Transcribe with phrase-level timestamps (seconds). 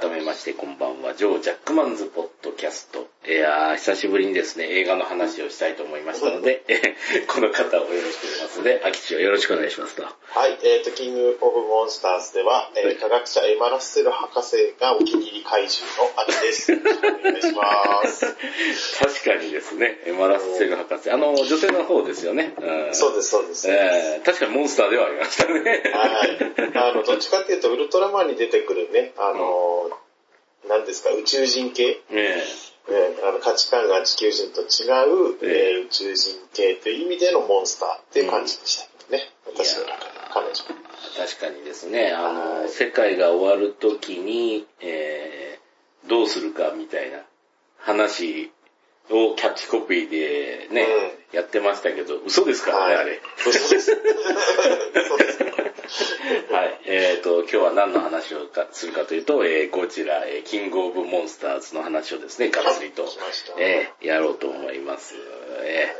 [0.00, 3.06] 改めましてこんばんは、ジョー・ジャックマンズ・ポッドキャスト。
[3.28, 6.64] いやー、久しぶりにですね、映画の話をしたいと思いましたので、
[7.28, 10.02] この方をよろしくお願いしますので、秋地をよろしくお願いしますと。
[10.02, 16.72] はい、えっ、ー、と、キング・オブ・モンスターズでは、えー、科学者エマラッセル博士がお気に入り怪獣の秋です。
[16.72, 18.36] よろしくお願いします。
[19.04, 21.10] 確かにですね、エマラッセル博士。
[21.10, 22.54] あの、女性の方ですよね。
[22.58, 23.70] うん、そうです、そうです。
[23.70, 25.82] えー、確かにモンスターではありましたね。
[25.92, 26.38] はい。
[26.74, 29.89] あの、どっちかっていうと、ウルトラマンに出てくるね、あの、うん、
[30.68, 32.02] 何ですか、宇宙人系？
[33.22, 39.30] あの価値観が地球人と違う、えー、宇宙人系という意味でのモンスターっていう感じでしたけどね。
[39.46, 39.84] うん、私の
[40.32, 40.54] 彼女。
[41.16, 47.18] 確かにですね、あの、世界が終わるときに、えー、どうするかみたいな
[47.78, 48.50] 話
[49.10, 50.86] をキャッチコピーでね、
[51.32, 53.20] うん、やってましたけど、嘘ですからね、はい、あれ。
[53.38, 53.92] 嘘です。
[53.92, 55.40] 嘘です。
[56.52, 56.80] はい。
[56.86, 63.04] えっ、ー、と、今日は何の話をするかというと、えー、ゴジラ、えー、キングオブモンスターズの話をですね、がっつりと、
[63.58, 65.14] えー、やろうと思います。
[65.64, 65.92] え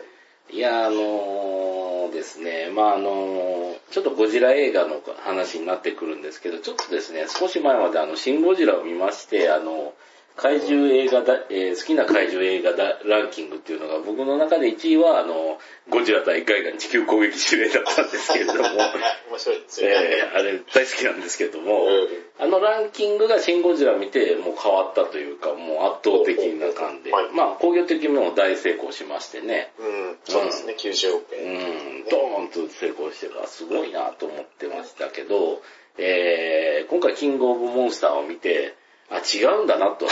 [0.53, 9.93] ー、いや、あのー、ですね、まああのー、ちょっとゴジラ映画の話になってくるんですけど、ちょっとですね、少し前まであの、シン・ゴジラを見まして、あの
[10.36, 15.59] 怪獣映画だ、えー、好きな怪獣映画だランキングっていうのが僕の中で1位は、あの、
[15.91, 18.61] ゴジラ対ガイガン地球攻撃指令だったんですけれども、
[19.28, 19.89] 面白いですよ。
[19.91, 19.97] ね。
[19.97, 29.72] えー、あれ大好きなんですけれども、うん、あのランキングがシン・ゴジラ見てもう変わったというか、もう圧倒的な感じで、まあ工業的にも大成功しましてね。
[29.78, 31.44] うん、そうですね、うん、90億円。
[31.44, 31.59] う
[32.00, 35.61] ん、ドーンと成功してからすごいなと思ってましたけど、
[35.98, 38.75] えー、今回キングオブモンスターを見て、
[39.11, 40.06] あ、違うんだなと。
[40.06, 40.11] うん、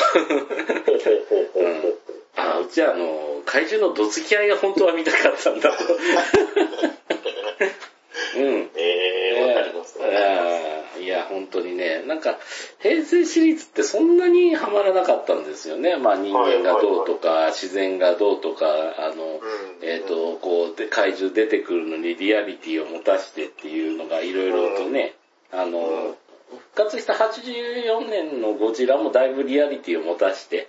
[2.36, 5.84] あ、うちはあの、怪獣のどつき合いが本当は見たかったんだと。
[8.36, 8.70] うん。
[8.76, 10.68] えー、わかりますね。
[11.00, 12.38] いや、本当にね、なんか、
[12.80, 15.96] 平成シリーズってそんなにハマらなかったんですよね。
[15.96, 18.66] まあ人間がどうとか、自然がどうとか、
[18.98, 19.40] あの、
[19.82, 25.14] えっ、と、こう、怪獣出てくるのにリアリティを持たしてっていうのがいろいろとね、
[25.50, 26.16] あの、
[26.50, 30.68] 復活した84年のゴジラもだいぶリアリティを持たして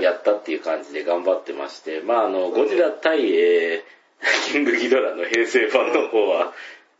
[0.00, 6.52] やったっていう感じで頑張ってまして、まああの、ゴジラ対、えー、 キングギドラの平成版の方は、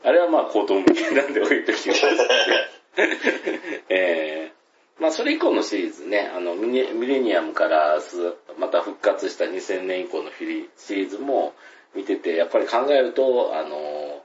[0.03, 2.07] あれはまあ高等無形なんで置いときます。
[3.89, 6.73] えー、まあそれ以降のシリーズね、あのミ
[7.07, 8.01] レニアムから
[8.59, 10.31] また復活した2000年以降の
[10.77, 11.55] シリーズも
[11.95, 14.23] 見てて、やっぱり考えると、あの、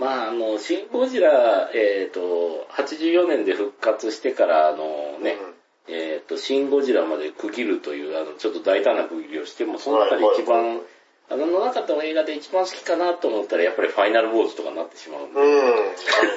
[0.00, 5.36] まあ、あの、シン・ゴジラ、えっ、ー、と、84年で復活してから、あのね、
[5.86, 10.80] うん、えっ、ー、と、シン・ゴジラまで区切るという、あの、ちょっと大胆な区切りをしても、その中で一番、
[11.30, 15.40] あの中の映画で一番好きかなと思ったら、やっぱりファイナルウォーズとかになってしまうんで。
[15.40, 15.46] うん。
[15.46, 15.70] あ、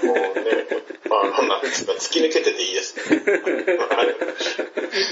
[0.06, 0.68] もうね、
[1.10, 3.24] あ、なんか、突き抜けてていいですね。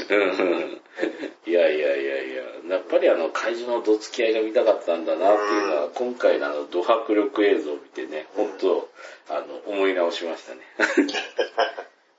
[0.10, 0.82] うん
[1.48, 8.90] いやいやいやいや、やっぱりあの怪獣のどつき合いが見たかったんだなっていうのは、今回のあの、ド迫力映像を見てね、本当
[9.28, 10.62] あの、思い直しましたね。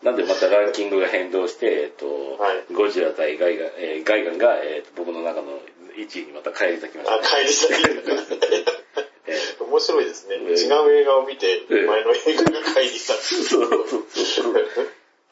[0.03, 2.07] なんでまたランキングが変動して、えっと、
[2.43, 5.61] はい、ゴジラ対ガイガン、えー、ガイガンが、えー、僕の中の
[5.97, 7.21] 1位にまた返り咲きました、ね。
[7.23, 7.77] あ、返り咲き
[9.27, 10.51] えー、 面白いですね、えー。
[10.53, 13.25] 違う映画を見て、前の映画が返り咲く。
[13.25, 14.55] そうそうそう。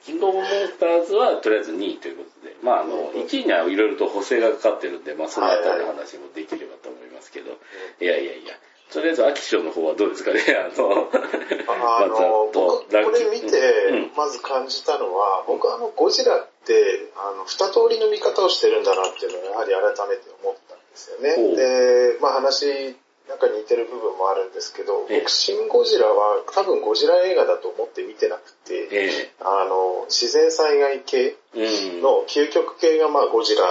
[0.04, 7.59] キングオブモンスターズはとりあえず2位ということで、まああの、1位にはいろいろと補正がかかってるんで、まあそのあたりの話もできればと思いますけど、
[8.00, 8.54] いやいやいや、
[8.92, 10.40] とりあえず、秋賞の方はどうですかね？
[10.48, 11.10] あの、
[11.96, 21.36] あの、 僕、これ見て、まず感じたのは、僕あの、ゴジラって、あの、二通りの見方をしてるんだなっていうのをやはり改めて思ったんですよね。
[21.56, 22.96] で、まあ話
[23.28, 31.36] なんか似てる部分もあるんですけど、僕、シン・ゴジラは多分ゴジラ映画だと思って見てなくて、えあの、自然災害系
[32.02, 33.62] の究極系がまあゴジラ、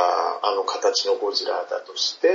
[0.42, 2.30] あの形のゴジラだとして、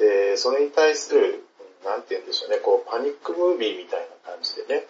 [0.00, 1.44] で、それに対する、
[1.84, 4.86] なんて言うんでしょうね、こう、パニックムービーみたいな感じでね、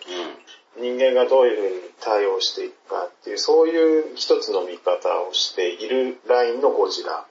[0.77, 7.27] うん、人間がどういうふうに対応していくかっていう、そういう一つの見方をしているラインのゴジラ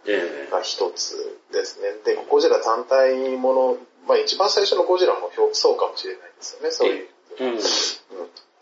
[0.52, 1.94] が一つですね。
[2.04, 7.08] で、ゴジラ単体ものまあ一番最初のゴジラもそうかもしれないですよね、そういう。
[7.40, 7.60] うん、うん、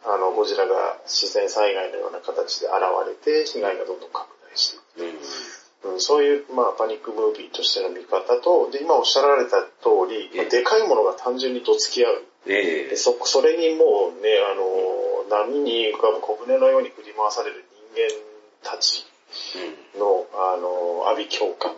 [0.05, 2.75] あの、ゴジラが自然災害のような形で現
[3.07, 5.15] れて、被害がどんどん拡大していく。
[5.83, 12.23] うん、そういう、まあ、パニックムービーとしての見方と、で、今おっしゃられた通り、まあ、でかいものが単純にどつき合う。
[12.45, 19.05] えでそ、それにもうね、あの、波に浮かぶ小舟のように振り回される人間たち
[19.97, 21.73] の、うん、あの、阿鼻共感、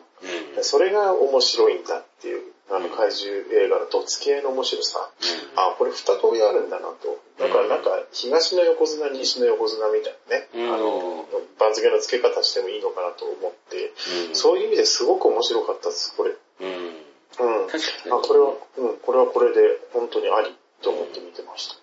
[0.57, 0.63] うん。
[0.63, 5.09] それが面白いんだっていうあの怪獣映画のどつき合いの面白さ、
[5.55, 7.21] あ、これ二通りあるんだなと。
[7.37, 11.25] だからなんか東の横綱、西の横綱みたいなね、あの、
[11.59, 13.93] 番付の付け方してもいいのかなと思って、
[14.29, 16.31] うん、そういう意味ですごく面白かったです、これ。
[16.31, 17.61] うん。
[17.61, 17.67] うん。
[17.67, 18.11] 確かに。
[18.11, 19.61] あ、これは、うん、これはこれで
[19.93, 21.75] 本当にありと思って見てました。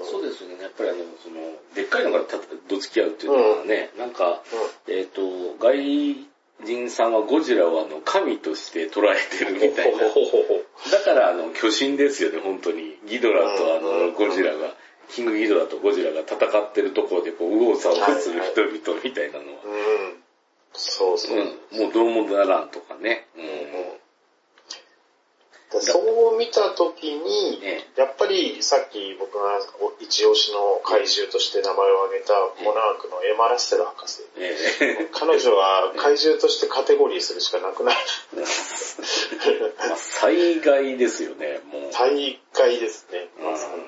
[0.00, 0.62] うん、そうですよね。
[0.62, 1.36] やっぱりあの、その、
[1.74, 2.24] でっかいのが
[2.68, 4.42] どつき合うっていうのはね、なんか、
[4.88, 5.20] えっ、と、
[5.58, 6.29] 外
[6.64, 9.98] 人さんはゴジラをあの、神として捉えてるみたいな。
[9.98, 12.98] だからあの、巨神ですよね、本当に。
[13.06, 14.74] ギドラとあの、ゴジラが。
[15.10, 19.60] キングギドラとゴジラが戦ってるところでこう、右往左往する人々みたいなのは。
[19.64, 20.22] うん。
[20.72, 21.82] そうそううん。
[21.82, 23.26] もうどうもならんとかね。
[23.36, 23.99] うん。
[25.78, 27.62] そう見たときに、
[27.96, 29.60] やっぱりさっき僕が
[30.00, 32.34] 一押しの怪獣として名前を挙げた
[32.64, 34.22] モナークのエマラステル博士。
[35.14, 37.98] 彼女は怪獣としてカテゴリーするしかなくなる。
[39.96, 41.92] 災害ですよね、もう。
[41.92, 43.28] 災害ですね。
[43.38, 43.82] まさに。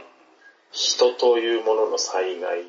[0.71, 2.67] 人というものの災害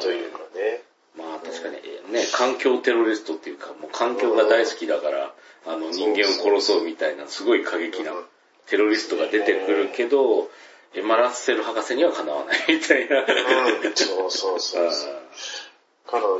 [0.00, 0.82] というかね。
[1.16, 1.74] まあ確かに
[2.12, 5.34] ね、環境テロリストっていうか、もう環境が大好きだから、
[5.66, 8.12] あの人間を殺そうみたいな、すごい過激な
[8.70, 10.48] テロリストが出てくるけど、
[10.94, 13.18] エマラッセル博士にはかなわないみたいな。
[13.18, 15.22] うん、そうそうそうそう。
[16.06, 16.34] 彼女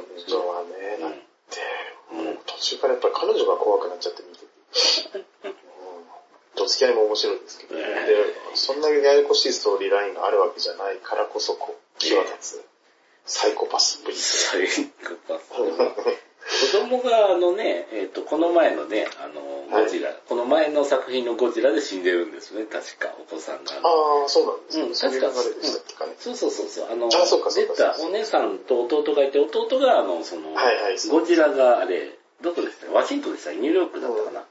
[0.46, 4.46] はね、だって、もう途中からやっぱり彼女が怖くなっちゃって見てて。
[6.56, 7.82] どつき合いも面白いですけどね。
[7.82, 7.88] で、
[8.54, 12.64] そんなにややこしいストーリーラインがあるわけじゃないからこそ、こう、際立つ、
[13.24, 14.16] サイコパスっぷり。
[14.16, 15.50] サイコパス。
[16.50, 23.73] 子供があのね、えっ、ー、と、この前のね、あの、ゴジラ、はい、この前の作品のゴジラで死んでるんですね、確か、お子さんが。
[23.73, 24.85] ああ、そうなんですね。
[24.85, 25.32] うん、確か、う
[26.19, 34.41] そうそうそうそう、あの、あそうかそうか出たお姉さんと弟がいて、弟があの、その、はいはい、ゴジラがあれ、どこでしたワシントンでしたニューヨークだったかな。
[34.41, 34.47] うん。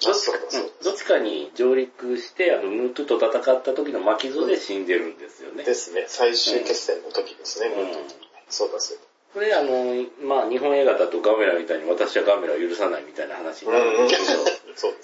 [0.00, 0.38] どっちか、
[0.82, 5.64] どっちかに上陸して、あの、ムートゥと戦った時の巻き添で死んでるんですよね。
[5.64, 6.06] ですね。
[6.08, 8.02] 最終決戦の時ですね、ムートゥ
[8.48, 9.11] そうだそうだ。
[9.32, 14.62] これあの、まあ日本映画だとガメラみたいに私はガメラを許さないみたいな話になるんですけど。
[14.74, 15.02] そうで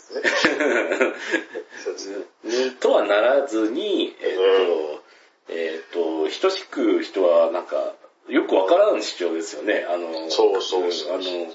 [1.99, 2.71] すね。
[2.81, 4.67] とはならずに、えっ、ー、
[4.97, 5.03] と、
[5.49, 7.95] えっ、ー、と、等しく人はなんか、
[8.29, 9.87] よくわからん主張ですよね。
[9.89, 11.53] あの、そうそうそうあの、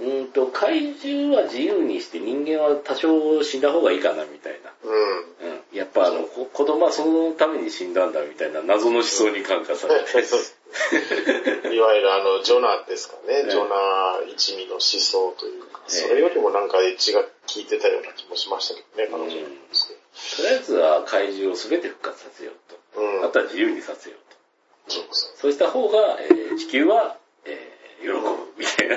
[0.00, 4.72] うんと、怪獣は自由にして人間は多少死んだ方がいいかなみたいな。
[4.82, 5.52] うん。
[5.52, 5.76] うん。
[5.76, 10.04] やっぱあの、子供はそのために死んだんだみたいな謎の思想に感化されて。
[11.72, 13.44] いわゆるあの、ジョナですかね。
[13.48, 22.54] ジョナ一味の思想というか、それよりもなんかエッジが効いてたような気もしましたけどね、彼女の、うん、とりあえずは怪獣を全て復活させよう
[22.94, 23.00] と。
[23.00, 24.94] うん、あとは自由にさせようと。
[24.94, 28.20] そうそうそうした方が、えー、地球は、えー、喜ぶ
[28.56, 28.96] みたいな。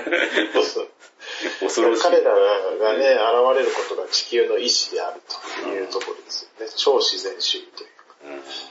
[1.59, 2.03] 恐ろしい。
[2.03, 5.21] 彼らがね、現れることが地球の意志である
[5.63, 6.71] というところですよね。
[6.75, 8.15] 超自然主義というか。
[8.25, 8.70] うん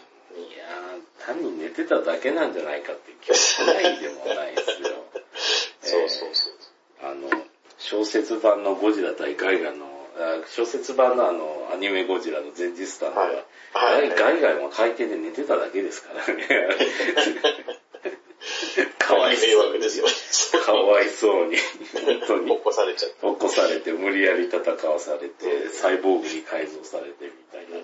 [1.26, 4.88] 単に寝てただけなんじゃないかって気がしないでもないですよ。
[5.82, 6.52] そうそうそう。
[7.02, 7.30] あの、
[7.78, 9.86] 小説版のゴジラ対ガイガンの、
[10.48, 13.24] 小説版のあの、アニメゴジラの前日談では、
[13.72, 16.48] はいはい、ガイガンは海底で寝てただけですからね。
[18.98, 19.82] かわいそうに。
[20.64, 21.56] かわいそうに。
[22.04, 22.56] 本当に。
[22.56, 23.16] 起こされちゃって。
[23.20, 27.76] 起こされて、無理やり戦わされて、サイボーグに改造されてみたいなの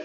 [0.00, 0.04] は。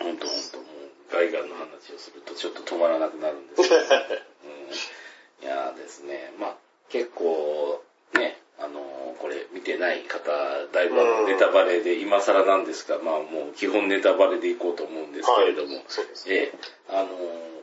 [0.00, 0.66] うん本当本当もう、
[1.12, 6.56] ガイガンの話をするとちょっと止まらなくなるんですけど、 うん、いやですね、まあ
[6.88, 7.82] 結構、
[8.14, 10.30] ね、あのこれ見てない方、
[10.72, 15.84] だいぶネタバレで今更なんですが、まあもう基本ネタバレでいこうと思うんですけれども、はい、
[16.26, 16.52] え
[16.88, 17.08] あの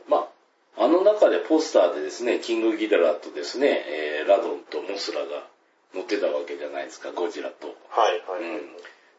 [0.08, 0.28] ま
[0.76, 5.46] あ、あの中でポスターでですね、キングギドラとですね、えー、ラドンとモスラが
[5.94, 7.76] 乗ってたわけじゃないですか、ゴジラと。
[7.90, 8.42] はいはい。
[8.42, 8.76] うん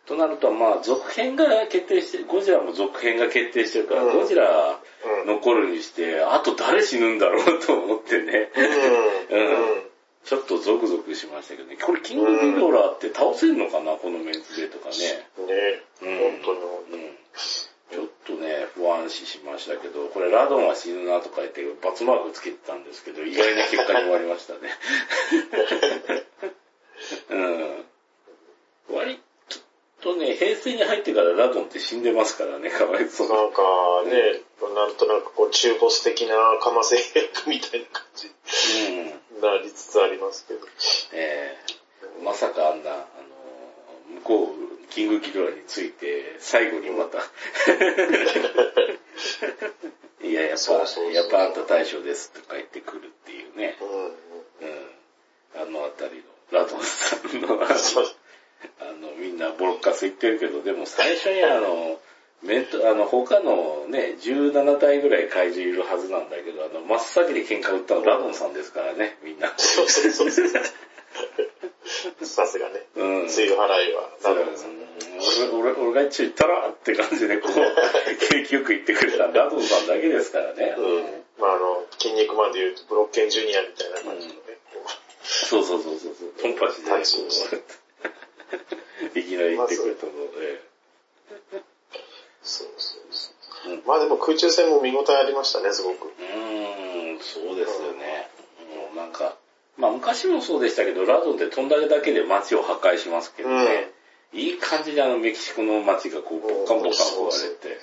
[0.09, 4.79] となると、まあ、続編が決定して、ゴジラも続編が決定してるから、うん、ゴジラ
[5.27, 8.49] 残るにして、あと誰死ぬんだろうと思ってね。
[9.29, 9.45] うん。
[9.45, 9.83] うん、
[10.25, 11.77] ちょっとゾクゾクしましたけどね。
[11.77, 14.95] これ、キングギドラって倒せんのかな、このメンツでとかね。
[15.45, 17.03] ねうん、本当に本当に。
[17.03, 17.11] うん
[17.89, 24.59] ちょっとね、不安視しましたけど、これラドンは死ぬなとか言ってバツマークつけてたんですけど、意外な結果に終わりましたね。
[27.33, 27.85] うん。
[28.95, 29.19] 割
[30.01, 33.29] とね、平成に入ってからラドンって死んでますからね、かわいそう。
[33.29, 33.61] なんか
[34.05, 38.33] ね、うん、なんとなくこう中ボス的なかませ役みたいな感じに
[39.41, 40.61] なりつつありますけど。
[41.13, 43.05] ええー、まさかあんな、あの、
[44.21, 44.47] 向こう、
[44.89, 47.19] キングキドラについて、最後にまた
[50.25, 53.77] いや、やっぱ、そうそうそうやっぱあんた大将ですとか言ってくるっていうね。
[53.81, 53.89] うん。
[54.05, 54.13] うん、
[55.55, 57.59] あのあたりの、ラドンさんの、
[58.79, 61.99] あの、みんなボロッカス言ってるけど、でも最初にあの、
[62.43, 69.53] メント、あの、他のね、17体ぐらい怪獣いるはずなんだけど、あの、真っ先で喧嘩売ったのラドンさんですからね、みんな。
[69.57, 70.47] そうそうそうそう。
[72.25, 72.85] さすがね。
[72.95, 73.05] うん。
[73.23, 74.79] 梅雨払いはラドンさん。
[75.51, 77.53] 俺、俺、俺が一応言ったらって感じで、こう、
[78.29, 80.75] 景気よく言ってくれたラドンさんだけですからね。
[80.77, 81.23] うん。
[81.39, 84.39] まああの、筋肉マンで言うと、ブロッケンジュニアみたいな感じのね。
[84.75, 84.81] うん、
[85.23, 86.13] そうそうそうそう。
[86.41, 86.89] トンパチで、
[89.15, 90.61] いきなり言ってくれたので。
[92.41, 93.31] そうそうそ
[93.69, 93.73] う。
[93.73, 96.07] うん、まあでも空中戦も見応えありましたね、すごく。
[96.07, 98.29] うん、そうですよね。
[98.75, 99.35] もうなんか、
[99.77, 103.91] まあ昔もそうでしたけど、ラドンって飛んだだけで街を破壊しますけどね。
[104.33, 107.79] うん、いい感じであのメキシコの街がこう、ボッカンボカン壊れて。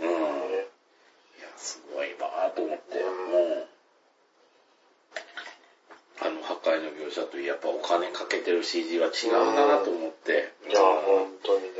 [0.00, 0.10] うん。
[0.10, 3.04] いや、すごいなと思って。
[3.04, 3.68] もう、
[6.66, 10.52] あの描写とやっぱお金かけてる CG は違うなと思って。
[10.68, 11.70] いや、本当にね。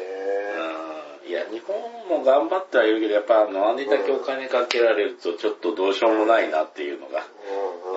[1.26, 1.76] いや、日本
[2.08, 7.26] も頑張ってはいるけど、やっぱあの、あれだけお金かけられるとちょっとどうしようもないなっていうのが。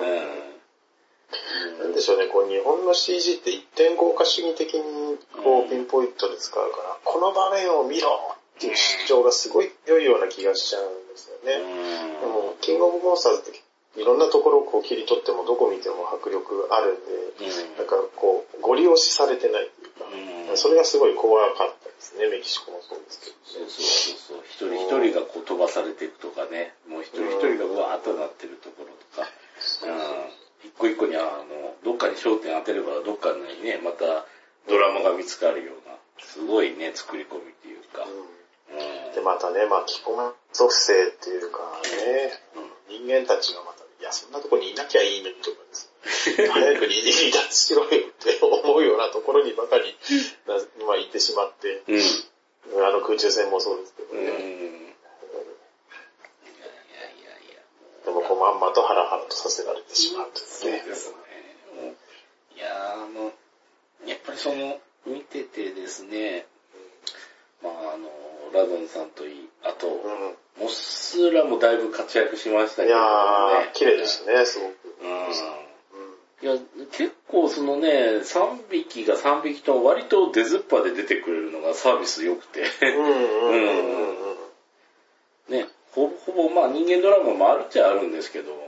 [0.00, 1.80] うん。
[1.80, 11.58] なんでしょうね、こう日本の CG って一点豪華主義的にこうピンポイントで使うから、この場面を見ろっていう主張がすごい良いような気がしちゃうんですよね。
[12.20, 13.63] でも、キングオブモンスターズって
[13.96, 17.86] いろんなところをこう切り取ってもどこ見ても迫力あるんで、なん。
[17.86, 23.42] かこう、ご利用しされてないっていうか、それがすごい怖かったですね、メキシコもそうですけど、ね。
[23.46, 24.70] そうそうそう。
[24.70, 29.28] 一人一人がこう飛ばされていくとかね、もう一人一人がわーっとなってるところとか、
[30.64, 34.26] 一個一個にあの、どっかに焦点当てればどっかにね、また
[34.68, 38.06] ドラマが見つかるような、すごいね、作り込みっていうか。
[39.14, 42.32] で、またね、巻き込む属性っていうかね、
[42.88, 43.63] 人間たちがまたいや、
[44.14, 45.90] そんなとこにいなきゃいいのにとかです
[46.38, 46.94] ね、早く離
[47.32, 47.90] 脱しろよっ
[48.22, 49.96] て思うようなところにばかり、
[50.86, 54.30] まあ、行ってしまって、うん、あの空中戦もそうですけどね。
[54.30, 54.84] うん
[58.04, 60.78] でもこうまんまとハラハラとさせられてしまうというね。
[60.80, 61.16] そうですね。
[62.54, 63.32] いやあの、
[64.06, 66.44] やっぱりその、見ててですね、
[67.62, 68.10] まああの、
[68.52, 72.90] ラドンさんといい、あと、うんモスラもだいぶ活躍しましたけどね。
[72.90, 74.74] いやー、綺麗ですね、すごく。
[75.02, 75.54] うん。
[76.42, 76.58] いや、
[76.92, 77.88] 結構そのね、
[78.20, 82.60] 3匹が3匹と割と出ずっぱで出てくれるのがサービス良くて。
[82.60, 83.06] うん
[83.48, 83.70] う
[84.10, 84.14] ん
[85.48, 88.58] ね、ほほぼまあ人間ドラマもあるっちゃあるんですけど、うん、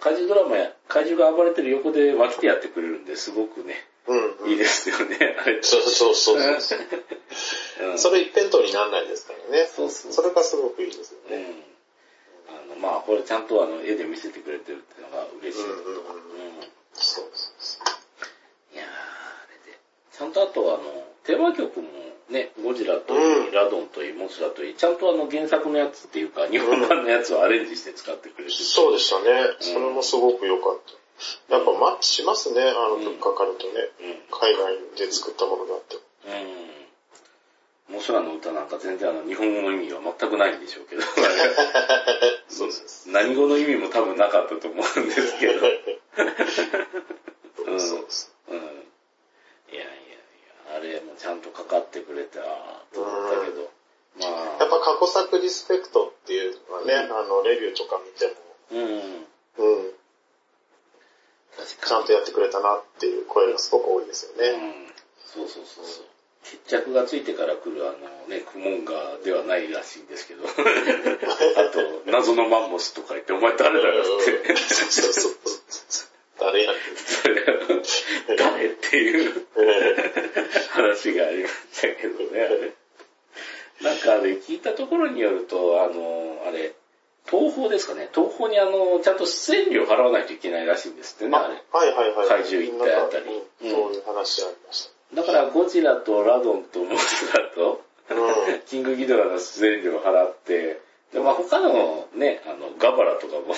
[0.00, 3.74] 怪獣ドラマや、怪獣が暴れてる横で分けてやってくれるんですごくね、
[4.06, 5.62] うん、いいですよね、あれ。
[5.62, 6.78] そうそうそうそう。
[7.90, 9.66] うん、それ一辺倒にならないですからね。
[9.66, 10.12] そうそう。
[10.12, 11.46] それがすごくいいですよね。
[12.80, 15.72] まあこれちゃんとあの絵で見せてくれてるっていうのが嬉しいと。
[15.72, 16.60] うん、うん、
[16.94, 17.78] そうそうそ
[18.72, 18.74] う。
[18.74, 19.78] いやあれで。
[20.12, 21.88] ちゃんとあとあの、テーマ曲も
[22.30, 29.24] ね、ゴジラといい、ラドンといい、モスラといい、ちゃんとあの原作のやつっていうか、日本版のやつをアレンジして使ってくれてる、そうでしたね。
[29.60, 30.78] それもすごく良かっ
[31.48, 31.54] た。
[31.54, 35.96] やっぱマッチしますね、あの物価かるとね、うん、海外で作ったものがあって。
[35.96, 36.79] うん。
[37.90, 41.02] モスラの歌なんか全然あの日本語の意味は全くないんでしょうけど。
[42.48, 43.08] そうです。
[43.08, 45.66] 何語の意味も多分なかったと思うんですけど。
[47.66, 48.32] うん、そうです。
[48.48, 48.56] うん。
[48.56, 48.64] いや
[49.74, 49.86] いやい
[50.72, 52.40] や、あれもちゃんとかかってくれた
[52.92, 53.70] と思ったけど。
[54.20, 54.30] まあ。
[54.60, 58.34] やっぱ過去作リスペクトっていうのはね、うん、あの、レビューとか見ても、
[58.70, 59.26] うん。
[59.58, 59.94] うん。
[61.90, 64.48] ちゃんとやってくれたなっていう声がすごく多いですよね。
[64.50, 64.94] うん、
[65.26, 66.04] そうそうそうそう。
[66.42, 70.44] 決着がついてから来るあのね、クモンガではないらしいんですけど。
[70.48, 70.48] あ
[71.70, 74.56] と、謎のマンモスとか言って、お前誰だよって。
[74.56, 75.32] そうそう。
[76.40, 76.72] 誰や
[78.38, 79.46] 誰っていう
[80.70, 82.74] 話がありましたけどね。
[83.82, 86.74] なんかあれ、聞いたところによると、あの、あれ、
[87.30, 88.08] 東宝ですかね。
[88.14, 91.54] 東宝にあの、ちゃんと出演料払わないといけないらしいんですってね、あれ。
[91.72, 92.28] はいはいはい。
[92.28, 93.24] 怪獣行ったあたり。
[93.62, 94.99] うん、そういう話ありました。
[95.14, 100.80] だからゴジラとラドンとモスラと、うん、キングギドラの出演料払って、
[101.12, 103.54] でまあ他のね、あの、ガバラとかも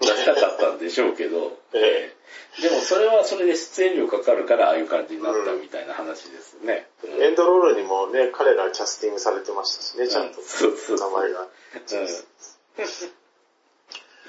[0.00, 2.14] 出したかったんでしょうけど、え
[2.58, 6.86] え、でもそれはそれで出演料かかるからああいう感じになったみたいな話ですね。
[7.04, 10.40] うん、エンドロールにもね、彼らキャスティングされてましたしね、ちゃんと。
[10.40, 11.40] そうそう名前が。
[11.40, 11.46] い
[11.92, 12.00] や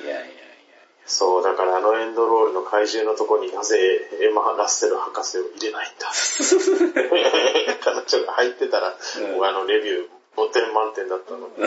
[0.03, 0.40] いやいや。
[1.11, 3.77] そう、だからあのエンドロールの怪獣のとこになぜ
[4.21, 6.07] エマ・ラッセル博士を入れないんだ。
[7.83, 8.95] 彼女が入ってたら、
[9.35, 11.49] うん、あのレビュー5点満点だったの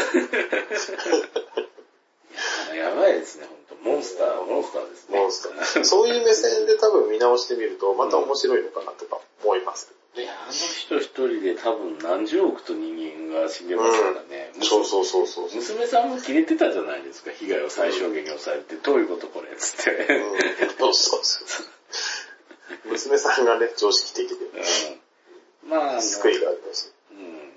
[2.75, 5.19] やばいですね、本当モンスター、モンスターですね。
[5.19, 5.85] モンスター。
[5.85, 14.53] そういう目線で多分見直してみると、また面白いのかなとか思いますいや、あの人一人で多分何十億と人間が死んでますからね。
[14.57, 18.77] うん、そうそうそうそう娘さんも切れてたじゃないですか、被害を最小限に抑えて。
[18.77, 19.55] どういうことこれ？
[19.57, 19.91] つって。
[19.91, 21.67] うん、そうそうそう。
[22.87, 24.35] 娘さんがね、常識的で。
[25.65, 26.95] うん、まあ、救いがあります。
[27.11, 27.53] うん。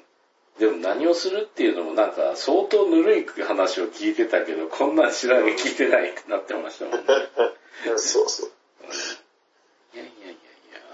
[0.59, 7.03] でも何をするっていうのもなんか相当ぬるい話を聞いてたけど、こんなん知らん聞いてないってなってましたもんね。
[7.97, 8.51] そうそう。
[9.93, 10.37] いやいやいやいや、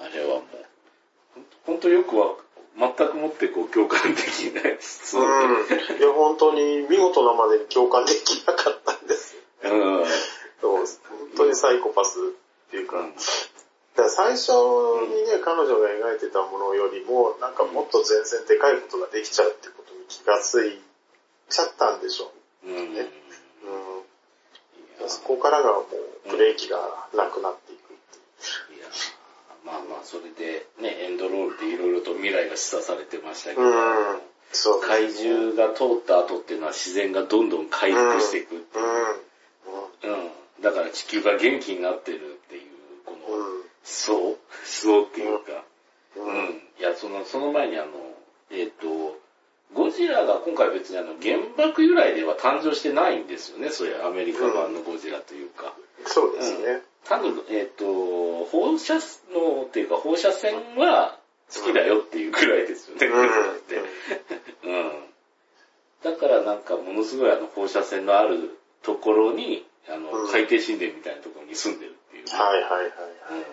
[0.02, 0.66] あれはもう、
[1.66, 2.36] 本当よくは、
[2.78, 5.26] 全くもってこう共感できない質問。
[5.26, 5.30] う
[5.96, 5.98] ん。
[5.98, 9.36] いや、本当に見事なまでに共感できなかったんです。
[9.64, 10.04] うん。
[10.64, 10.86] 本
[11.38, 12.18] 当にサイコパス
[12.68, 13.14] っていうか、うん、
[13.96, 14.50] だ最初
[15.06, 20.82] にね、彼女が描いてたものよりも、なんかもっと前線でかいことができちゃうってことに気がつい
[21.50, 22.34] ちゃったんでしょ
[22.66, 22.74] うね。
[22.74, 22.86] うん。
[25.04, 25.86] うん、そこからがも
[26.26, 26.78] うブレーキが
[27.16, 27.98] なくなっていくっ
[28.68, 28.80] ていう。
[28.80, 28.88] いや
[29.66, 30.93] まあまあ、それでね、
[31.74, 34.22] いろいろと未来が示唆されてましたけど、うん、
[34.88, 38.86] 怪獣が通った後っていうのは自然がどんどん回復していくっていう。
[40.06, 40.14] うん。
[40.14, 40.30] うん、
[40.62, 42.62] だから地球が元気になってるっていう、
[43.06, 45.64] この、思想思想っていうか、
[46.18, 46.62] うん。
[46.80, 47.92] いや、その、その前にあの、
[48.52, 49.18] えっ、ー、と、
[49.74, 55.74] ゴジラが今回別にあの原爆由来では誕生してないんですよね、そういうアメリカ版のゴジラというか。
[56.06, 56.82] そうですね。
[57.06, 58.96] 多分、えっ、ー、と、放射
[59.34, 61.18] の、っていうか放射線は
[61.56, 64.92] 好きだよっていうくらいですよね、うん、うん。
[66.04, 72.90] だからなんかものすごいあの放射線のあるところに、あの、うん、海底神殿みたいなところに住んでるっていう、はいはいはいはい。
[73.32, 73.46] うん、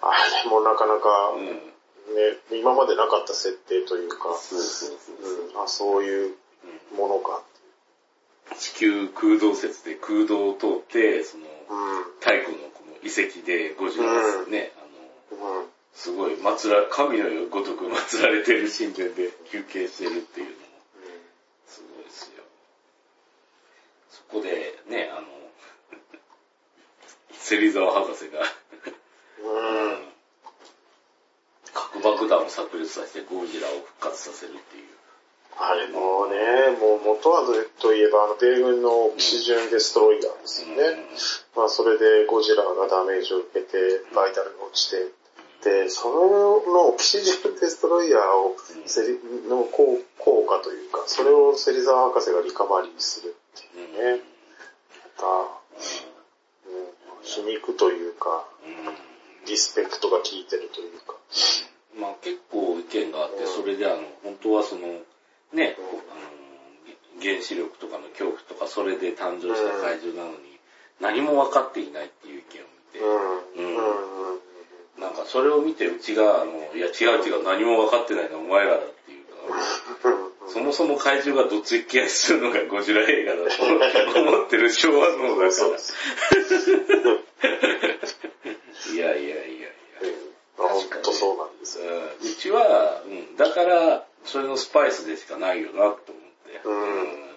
[0.00, 1.52] あれもなかなか、うん、ね、
[2.52, 5.16] 今までなかった設定というか、そうそうそう
[5.52, 6.34] そう、あ、そういう
[6.96, 7.42] ものか
[8.56, 11.44] 地球空洞説で空洞を通って、その、
[12.20, 14.72] 太古のこの遺跡でゴジラですね、
[15.98, 20.56] すごい祀ら、神のごとく祀られてる神殿で休憩してるっていうのも、
[21.66, 22.44] すごいですよ。
[24.08, 25.26] そこで、ね、あの、
[27.32, 28.38] 芹沢博士が
[29.42, 29.98] うん、
[31.74, 34.84] 核爆弾を炸裂させてゴジラを復活させるっていう。
[35.58, 37.42] あれもね、もう元は
[37.80, 40.76] といえば、あの、米軍のオキシジェンデストロイヤーですよね。
[41.56, 43.76] まあ、それでゴジラがダメージを受けて、
[44.14, 45.10] バイタルが落ちて、で、
[45.88, 48.56] そのオキシジェンデストロイヤーを、
[49.48, 50.02] の効
[50.46, 54.22] 果というか、それを芹沢博士がリカバリーするっていうね。
[55.16, 55.58] また、
[57.22, 58.44] 皮肉というか、
[59.46, 61.16] リスペクトが効いてるというか。
[61.98, 64.86] まあ結構意見があって、それであの、本当はその、
[65.52, 70.58] ね、あの、原子力とかの恐怖とかそれで誕生した怪獣なのに、
[71.00, 72.98] 何も分かっていないっていう意見を見て、
[73.56, 74.47] うん。
[75.00, 79.32] なんかそれを見てうちが、あの、いや違う違う、何も分かってないのはお前らだっていうか、
[80.52, 83.62] そもそも怪獣がどつき合いするのがゴジラ映画だと
[84.20, 85.78] 思ってる昭和のだから。
[88.92, 89.68] いやいやいやいや。
[90.56, 90.68] 本
[91.02, 91.84] 当そうなんですよ。
[92.20, 96.08] うちは、うん、だから、それのスパイスでしかないよなと思って。
[96.64, 97.28] うん。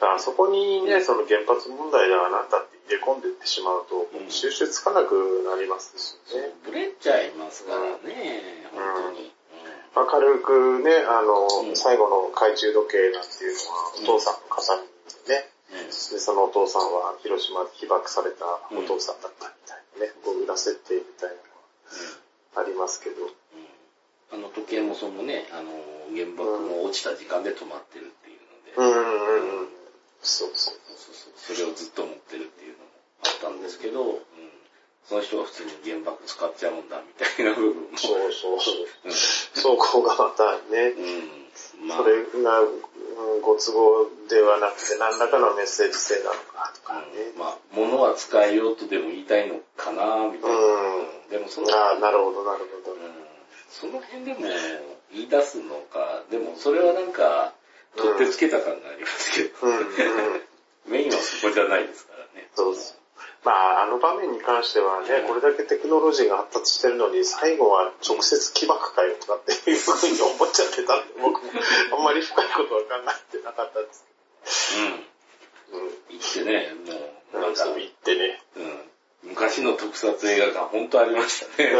[0.00, 6.52] からそこにね、その原発問題ではなったって入れ込んでいってしまうと、うん、収集つかなくなりますしね。
[6.64, 9.32] ブレちゃいますからね、うん、本当に。
[9.94, 14.88] まあ、軽くね、あの、うん、最後の懐中時計なんていうのは、お父さんの形見
[15.28, 18.44] でね、うん、でそのお父さんは広島で被爆された
[18.74, 21.40] お父さんだったみたいなね、うん、裏設定みたいなの
[22.58, 23.30] はありますけど、
[24.32, 25.70] あの時計もそのね、あの、
[26.10, 29.53] 原爆も落ちた時間で止まってるっていうので、うんうんうん、
[30.24, 32.90] そうそうそうそれをずっと持ってるっていうのも
[33.24, 34.18] あったんですけど、うん、
[35.04, 37.98] その人が普通に原爆使っちゃうんだみたいな部分も。
[37.98, 38.86] そうそうそう。
[39.04, 41.84] うん、そこがまたね、う。
[41.84, 41.86] ん。
[41.86, 42.64] まあ、それが、
[43.42, 47.34] ご都合ではなくて何らかのメッセージ性なのかとかね。
[47.34, 47.36] う。
[47.36, 48.76] ん、まあ、物は使えよう。
[48.76, 50.56] とでも言いたいのかなみたいな。
[50.56, 51.28] う。
[51.28, 51.68] ん、でもその。
[51.68, 52.96] ああ、なるほどなるほど。
[52.96, 52.96] う。
[52.96, 52.98] ん
[53.68, 54.40] その辺でも
[55.12, 57.52] 言い出すのか、でもそれはなんか、
[57.96, 59.84] 取ってつけた感がありますけど、うんうん、
[60.88, 62.48] メインはそこじゃないですからね。
[62.54, 62.98] そうです。
[63.44, 71.50] まあ、あの場面に関してはね、これだけテクノロジーが発達してるのに、最後は直接起爆かよとかっていうふうに思っちゃってたんで、僕も
[71.92, 72.86] あんまり深いことは考
[73.32, 74.04] えてなかったんです
[74.72, 75.78] けど。
[75.78, 75.84] うん。
[75.84, 75.90] うん。
[76.08, 76.72] 行ってね、
[77.32, 77.64] もう、なんか。
[77.64, 78.40] 行ってね。
[78.56, 79.30] うん。
[79.30, 81.72] 昔の特撮映画館、本当ありましたね。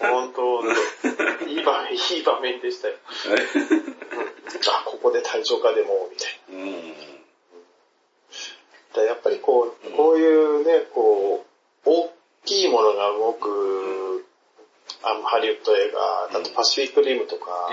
[0.00, 0.62] 本当、
[1.46, 2.94] いい場面、いい場面でしたよ。
[4.48, 6.64] あ、ここで体調化でも、みたいな。
[9.00, 11.44] うん、やっぱりこう、こういうね、こ
[11.84, 12.12] う、大
[12.44, 14.24] きいものが動く、
[15.02, 17.70] あハリウッド映画、だとパシフィックリムとか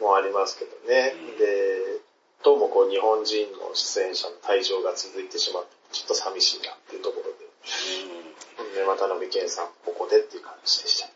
[0.00, 1.14] もありますけどね。
[1.16, 2.00] うん、で、
[2.44, 7.48] どうもこう日本人の出演者の退場が続いてしまって、ちょっと寂しいなっていうところで。
[8.68, 11.12] うん、で、渡辺謙さん、ここでっていう感じでしたね。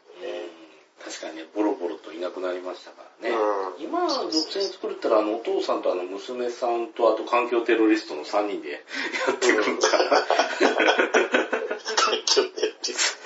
[1.05, 3.35] 確かにね、ボロボロといなくなりましたからね。
[3.35, 8.79] うん、今、独占作れたら、あの、お父さんとあの、娘さんと、あと環境テロリストの3人でや
[9.33, 10.11] ってくるから。
[11.97, 13.23] 環境テロリスト。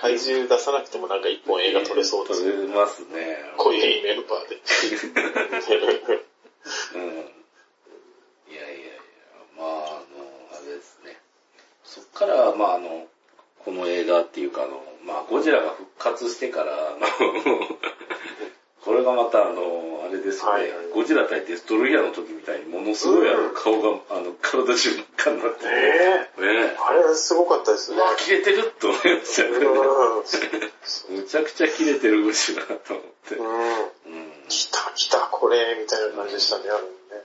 [0.00, 2.52] 怪獣出さなくてもなんか一本映画撮れそうですね。
[2.52, 3.36] 撮れますね。
[3.56, 4.56] 濃いメンバーで。
[6.94, 7.02] うん。
[8.52, 8.92] いやいやいや、
[9.56, 10.06] まあ、あの、
[10.52, 11.18] あれですね。
[11.82, 13.07] そっから、まあ、あの、
[13.68, 16.72] この映画っていうか、あの、まあ、ゴジラが復活してから、
[18.80, 28.00] これがまたあの、あれですね、はいはい、ゴジラ対デストロイヤーの時みたいにものすごいあの顔が、あの、体中真っ赤になってて、えー、ねあれすごかったですね。
[28.00, 29.50] わ、切れてると思いましたね。
[31.10, 33.34] むちゃくちゃ切れてるゴジラと思って。
[33.34, 33.48] うん。
[33.48, 33.58] うん、
[34.48, 36.84] 来た来たこれ、みたいな感じでしたね、あれ
[37.18, 37.24] ね。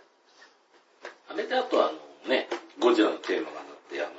[1.30, 1.94] あれであとあ
[2.26, 4.12] のね、ゴジラのテーマがなって、あの、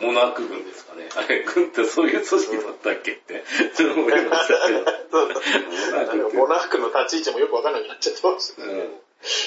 [0.00, 1.08] モナーク軍ですかね。
[1.16, 3.44] あれ、軍ってそういう組織だったっけって、
[3.76, 6.30] ちょっと思いましたけど。
[6.34, 9.00] モナークの立ち位置もよくわからなくなっちゃってますね、うん。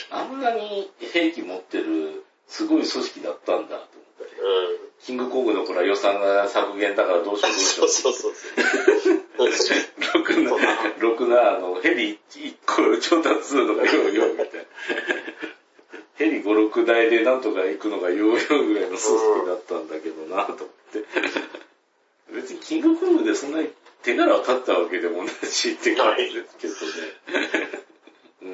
[0.10, 4.42] あんなに兵器持ってるすごい組織だったんだと思って。
[4.42, 7.88] うん、キングコングの頃は予算が削減だからどうしようどうしよう。
[7.90, 8.50] そうそうそ
[9.46, 9.48] う。
[10.14, 10.52] ろくな、
[11.00, 14.62] ろくな、あの、ヘリ1個調達するのがようようみたいな。
[16.21, 21.01] ヘリ5、6台でなんとか行くのがようようぐらいの組織だったんだけどなと思って。
[22.31, 26.73] 別にキングコングでそんなに手柄を立ったわけでもないしって感じですけど
[27.65, 27.86] ね。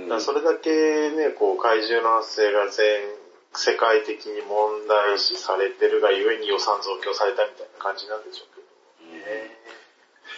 [0.09, 3.01] うん、それだけね、こう怪獣の発生が全
[3.53, 8.67] 世界的に問題視されてるがゆえに予算増強されたみたいな感じなんでしょうけど。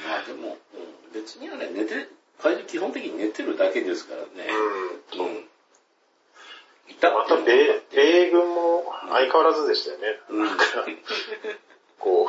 [0.04, 2.10] うん、まあでも、うん、別にあれ寝て、
[2.42, 4.50] 怪獣基本的に寝てるだけですからね。
[5.16, 5.26] うん。
[5.26, 5.49] うん
[7.02, 10.08] また米、米軍も相変わらずでしたよね。
[10.30, 10.48] うん、
[12.00, 12.28] こう、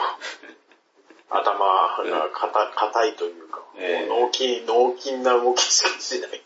[1.30, 1.58] 頭
[2.04, 2.30] が
[2.74, 6.42] 硬いというか、えー、脳筋、脳筋な動きしかしない。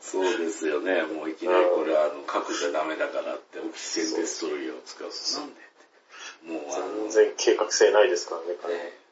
[0.00, 1.02] そうですよね。
[1.02, 5.60] もういきなりこれはあの核じゃダメだからってオキシセンデストロイヤーを使うとなんで
[6.48, 9.07] もう全然計画性ないですからね、彼、えー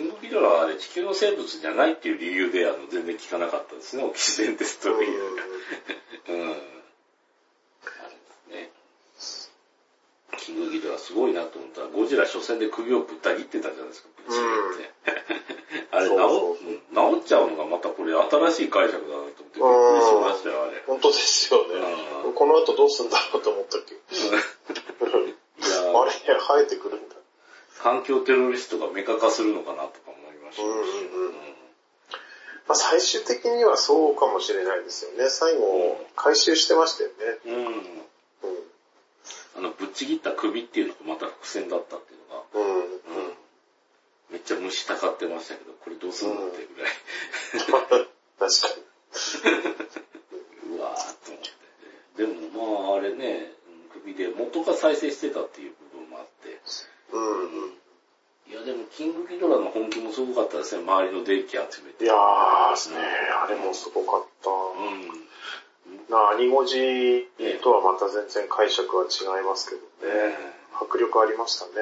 [0.00, 5.10] キングギドラはあれ地球の生物じゃないっていう理由であの全然聞かなかったですね、オキシデンテストリー。
[6.30, 6.48] うん。
[6.48, 6.56] ね。
[10.38, 14.40] キングギドラすごいなと思ったら、ゴジラ初戦で首をぶった切ってたじゃないですか、うん、
[15.92, 20.82] あれ治治っちゃうのがまたこれ新しい解釈だなと思ってびっくりしましたよ、あれ。
[20.86, 21.76] 本当ですよね。
[22.34, 23.92] この後どうすんだろうと思ったっけ。
[23.92, 27.19] いやあれ、生えてくるんだ。
[27.82, 30.74] 環境テロリストがメカ化するのかなとか思いました、うんう
[31.28, 31.50] ん
[32.70, 35.28] まあ、最終的にはそうかもしれないですよね。
[35.28, 37.16] 最後、回収してましたよね。
[37.46, 37.66] うん。
[37.66, 37.72] うん、
[39.58, 43.32] あの、ぶっちぎった首っていうのがまた伏線だったっていうのが、うん、うん、
[44.30, 46.92] めっちゃ虫たかってましたけど、これどうするのってぐらい。
[48.38, 48.68] 確か
[50.68, 50.76] に。
[50.76, 52.22] うわーっと思って。
[52.22, 53.52] でもまああれね、
[53.94, 56.58] 首で元が再生してたっていう部分もあって、うん。
[58.50, 60.82] いや、でも、キングギドラの本気もすごかったですね。
[60.82, 62.04] 周りの電気集めて。
[62.04, 62.96] いやーですね。
[62.98, 64.50] あれもすごかった。
[64.50, 65.30] うん。
[66.10, 67.28] な、アニゴジ
[67.62, 70.30] とはまた全然解釈は違いますけどね。
[70.30, 70.34] ね
[70.74, 71.72] 迫力ありましたね。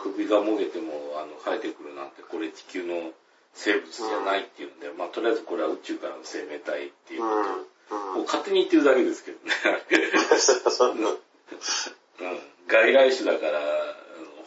[0.00, 3.12] うん、首がもげても、あの、生えてくるなんて、これ地球の
[3.52, 7.26] 生物じゃないっていうんで、うん、まあ、とりあえずこれは宇宙からの生命体っていうこ
[7.90, 9.52] と、うん、もう勝手に言ってるだけですけどね。
[10.72, 11.10] そんな。
[11.10, 13.60] うん外来種だから、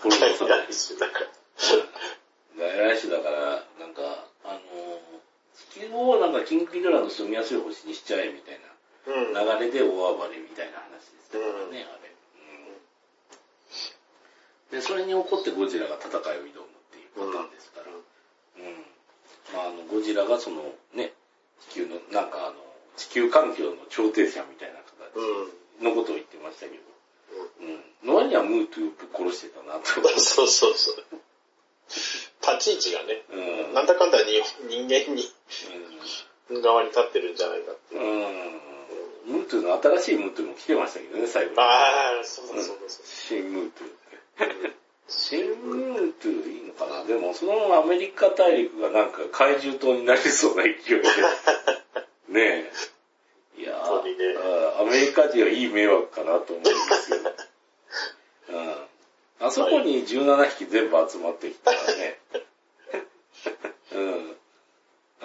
[0.02, 1.28] ホルモン外来種だから。
[2.58, 4.60] 外来種だから、なんか、あの、
[5.74, 8.76] 地球をなんかキングギドラの住みやすい星にしちゃえみたいな
[9.08, 12.12] 流れで大暴れみたいな話ですからね、うん、あれ、
[14.72, 14.80] うん。
[14.80, 18.02] で、それに起こってゴジラが戦いを挑むっていうパターンですから、うん。
[18.66, 18.86] うん、
[19.54, 21.14] まあ、あの、ゴジラがその、ね、
[21.70, 22.56] 地球の、なんかあの、
[22.98, 24.96] 地球環境の調停者みたいな形
[25.84, 26.95] のことを言ってましたけど、
[27.62, 28.14] うん。
[28.14, 29.86] ノアにはムートゥーぶっ殺してたなと。
[30.20, 31.04] そうそうそう。
[32.42, 35.32] 立ち位置がね、うん、なんだかんだに人間に、
[36.50, 38.02] うん、側に立ってるんじゃないかっていう。
[38.02, 41.58] うん、ムートゥーの新しいムートゥーも来てましたけどね、最後に。
[41.60, 43.06] ああ、そうそうそうそう。
[43.06, 44.74] 新ムートゥー。
[45.08, 47.04] 新ムートゥーいいのかな？
[47.06, 51.02] でも、そのアメリカ大陸がなんか怪獣島になりそうな勢いで。
[52.30, 52.72] ねえ。
[53.58, 57.32] いやー、アメリカ人はいい迷惑かなと思うんですけど。
[58.48, 58.76] うん、
[59.40, 62.20] あそこに17匹全部集まってきたらね。
[63.94, 64.36] うん。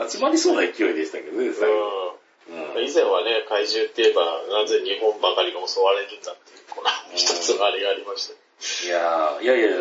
[0.09, 2.19] 集まりそうな勢いでしたけどね、最後。
[2.49, 8.35] うん、以前はね、怪獣って言えば、なぜ日本ばかりが襲われるんだっていう、この一つのあれがありました。
[8.87, 9.77] いやいやいや、だ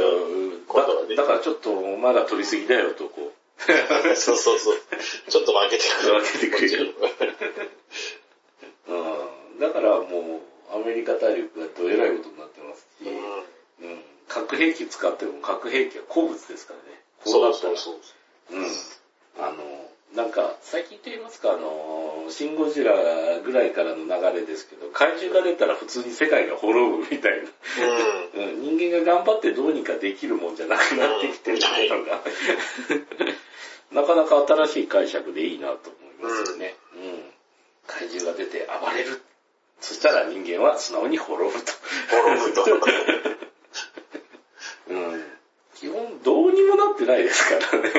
[1.15, 4.15] だからちょっとまだ取りすぎだよと、こう。
[4.15, 4.77] そうそうそう。
[5.29, 6.19] ちょっと負けてくる。
[6.21, 6.95] 負けてくる。
[8.89, 9.59] うん。
[9.59, 10.41] だからも
[10.73, 13.09] う、アメリカ大陸がどえらいことになってますし、
[13.81, 17.01] うん、うん、核兵器使っても核兵器は好物ですからね。
[17.23, 17.77] こうだったら。
[17.77, 17.99] そうそう
[18.49, 18.59] そう。
[18.59, 18.65] うん。
[19.43, 22.93] あの、なんか、最近と言いますか、あの、シン・ゴジラ
[23.43, 27.49] ぐらいからの流れですけど、怪獣が出たら普通に世界が滅ぶみたいな。
[28.35, 32.21] うん、人間が頑張ってどうにかできるもんじゃなくなってきてるのが、
[33.91, 36.75] なかなか新しい解釈でいいなと思いますよね。
[36.95, 37.08] うん。
[37.89, 39.21] 怪獣が出て暴れる。
[39.81, 41.71] そしたら人間は素直に滅ぶと。
[42.09, 42.65] 滅ぶと。
[44.93, 45.25] うん。
[45.75, 47.91] 基本どうにもなってないですからね。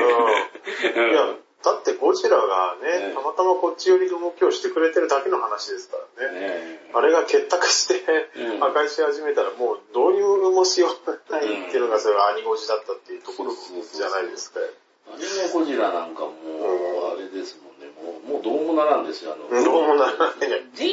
[0.95, 1.11] うん。
[1.11, 6.39] いやだってゴジラがね、たまたまこっち寄りの動きをしてくれてるだけの話ですからね。
[6.39, 8.01] ねあれが結託して
[8.59, 14.59] 破壊し始めたらもうどうにもしようがないっていうのがそれがアニゴジだったっていうところじゃないですか。
[15.13, 17.70] アニメゴジラなんかもう、あれですもんね、
[18.31, 19.35] もうどうもならんですよ。
[19.35, 20.33] あのどうもならない。
[20.73, 20.87] 人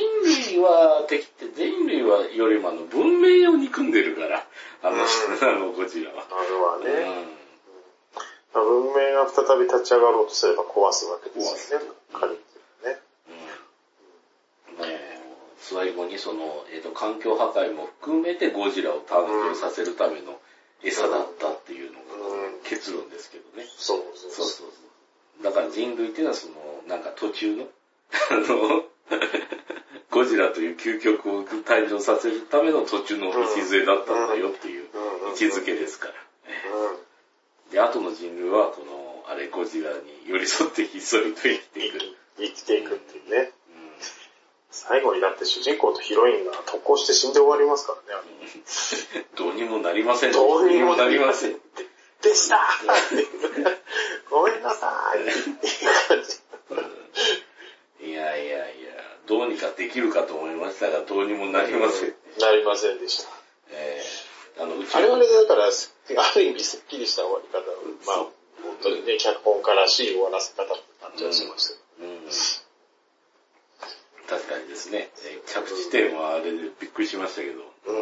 [0.51, 4.45] 類は敵って、人類はよりもあの文明を憎んでるから、
[4.83, 6.27] あの、うん、あのゴジラは。
[6.27, 7.23] あれはね。
[7.33, 7.39] うん
[8.55, 11.87] 文明が再び立ち上がろうとすれば壊すわけですよね。
[12.13, 12.39] 彼ね。
[14.73, 14.89] うん。
[14.89, 14.99] ね
[15.59, 20.41] 最後にその、えっ、ー、と、環境破壊も含めてゴジラを誕生させるための
[20.83, 22.05] 餌だったっていうのが
[22.65, 23.67] 結論ですけどね。
[23.77, 24.67] そうそうそうそう
[25.43, 26.55] だから人類っていうのはその、
[26.89, 27.65] なんか途中の、
[28.31, 28.85] あの、
[30.11, 34.87] ゴジラという究極を誕生させるための途中の礎だったんだよっていう
[35.29, 36.15] 位置づけですから。
[36.15, 37.09] うん
[37.71, 41.99] で、後の人類は、この、あれ、ゴジラに寄り添ってひっそりと生きていく。
[42.39, 43.37] 生きていくっていうね。
[43.37, 43.53] うん、
[44.71, 48.25] 最後にだって主人公とヒロインが特攻して死んで終わりますからね。
[49.37, 50.33] どうにもなりません。
[50.33, 51.61] どうにもなりません。
[52.23, 52.61] でした
[54.31, 55.15] ごめんなさ
[58.01, 58.09] い。
[58.09, 58.93] いやいやいや、
[59.27, 62.15] どうにかできるかと思いましたが、どうにもなりません。
[62.41, 63.29] なりませんでした。
[63.71, 68.27] えー、あの、あれはね、だから、ある意味すっきりした終わり方を、まあ、
[68.63, 71.75] 本当にね、脚本家らしい終わらせ方って感じはしました。
[72.01, 72.31] うん、うん、
[74.29, 75.11] 確かにですね、
[75.47, 77.97] 着地点はあれでびっくりしましたけど、うん、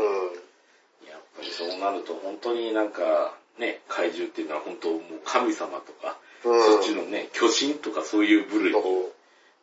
[1.09, 8.83] やっぱりそうなると本当になんか、ね、怪獣っていうのは本当もう神様とか、うん、そっちのね、巨神とかそういう部類に、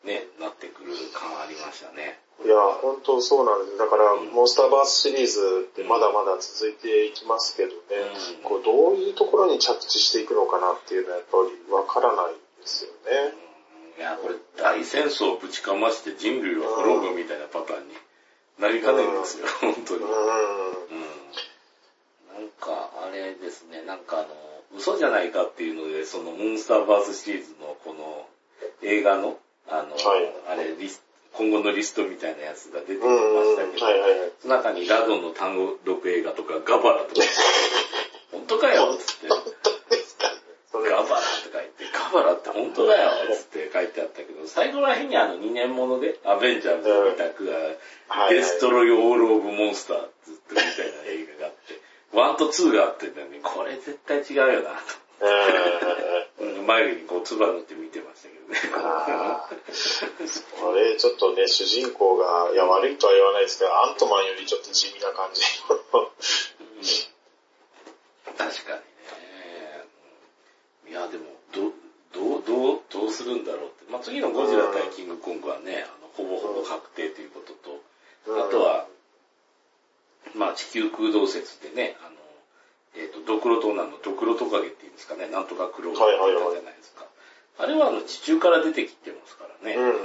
[0.03, 2.19] ね、なってくる感ありましたね。
[2.43, 3.77] いや、本当そうなんです。
[3.77, 7.75] だから、モンスターバースシリーズってまだまだ続いていきますけどね、
[8.37, 13.33] うん、こうどういうところに着地していくのかなっていうのはやっぱりわからないですよね。
[13.95, 17.93] うん、いや、これ大戦争をぶちかまして人類を滅ぶみたいなパターンに
[18.59, 20.03] なりかねんですよ、うん、本当に。
[20.03, 20.09] うん。
[22.33, 24.27] なんか、あれですね、なんかあの、
[24.75, 28.27] 嘘じゃないかっていうので、そのモンスターバースシリーズのこの
[28.81, 29.37] 映画の、
[29.69, 37.21] あの、はい、あれ、リス今後のリストみたいなやつが出てきましたけど、はいはいはい、その中にラドンの単語録映画とかガバラとか、
[38.31, 39.27] 本当かよつって。
[40.73, 47.53] ガバラって書いて、ガバラって本当だよつって書いてあったけど、最後らへんにあの2年もので、アベンジャーズのタクが、
[48.29, 50.73] デストロイオールオブモンスターズみたいな
[51.05, 51.57] 映画があって、
[52.13, 55.03] 1と2があってね、これ絶対違うよなと。
[56.65, 58.59] 眉にこう、つば塗って見てましたけどね。
[58.75, 59.49] あ
[60.75, 65.41] れ、ちょっとね、主人公が、いや、悪いとは言わないですけど、アントマンよりちょっと地味な感じ。
[68.37, 68.79] 確かに
[70.89, 70.91] ね。
[70.91, 71.71] いや、でも、ど、
[72.13, 73.91] どう、どう、どうするんだろうって。
[73.91, 77.81] まあ、次のゴジラ対キングコングはね、あのほぼほぼ確定ということと、
[78.39, 78.87] あとは、
[80.35, 82.17] まあ、地球空洞説でね、あの、
[82.97, 87.05] えっ、ー、と、ドクロトナのドクロトカゲっていうんですかね、なんとかクローバーじゃないですか。
[87.61, 89.77] あれはあの地中から出てきてますからね。
[89.77, 90.01] うん、うん、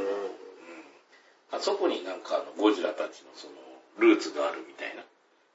[1.52, 3.56] あそこになんかあのゴジラたちのその
[3.96, 5.00] ルーツがあるみたいな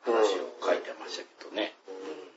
[0.01, 1.77] 話を書いてましたけどね。
[1.85, 2.33] うん、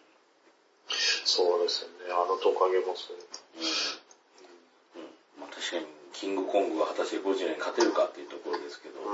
[1.25, 2.12] そうですよね。
[2.12, 3.17] あのトカゲもそう。
[3.17, 5.01] うん。
[5.01, 5.09] うん。
[5.41, 9.01] まあ確かにキングコングが果たしてゴジラに勝てるかっていうところですけど。
[9.01, 9.09] う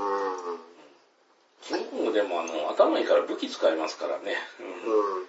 [0.59, 0.72] ん。
[1.67, 4.35] キンでもあの頭いいから武器使いますからね。
[4.59, 5.23] うん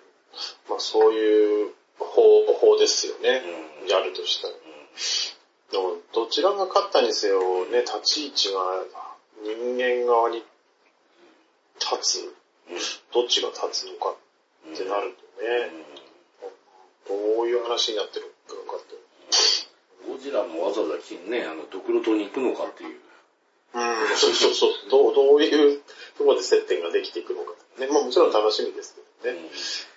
[0.68, 3.42] まあそういう方法ですよね。
[3.83, 4.55] うん、やるとしたら。
[5.70, 8.61] でも、どちらが勝ったにせよ、ね、立ち位置が
[9.42, 10.42] 人間側に
[11.81, 12.35] 立つ、
[13.12, 14.16] どっちが立つのかっ
[14.73, 15.68] ってなるとね、
[17.07, 18.97] どういう話になってるのかって。
[20.09, 20.94] ゴジラもわざわざ
[21.31, 23.01] ね、あの、ドクロ島に行くのかっていう。
[23.74, 24.70] うん、そうそうそう。
[24.90, 25.80] どう、どういう
[26.16, 27.52] ところで接点ができていくのか。
[27.78, 29.40] ね、まあもちろん楽しみですけどね。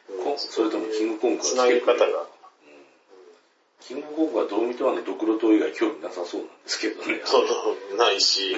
[0.09, 2.25] うん、それともキングコングがつなげ方が。
[3.81, 7.21] キングコングはどう見てもね、ドクロ島以外興味なさそうなんですけどね。
[7.25, 8.55] そう、ないし、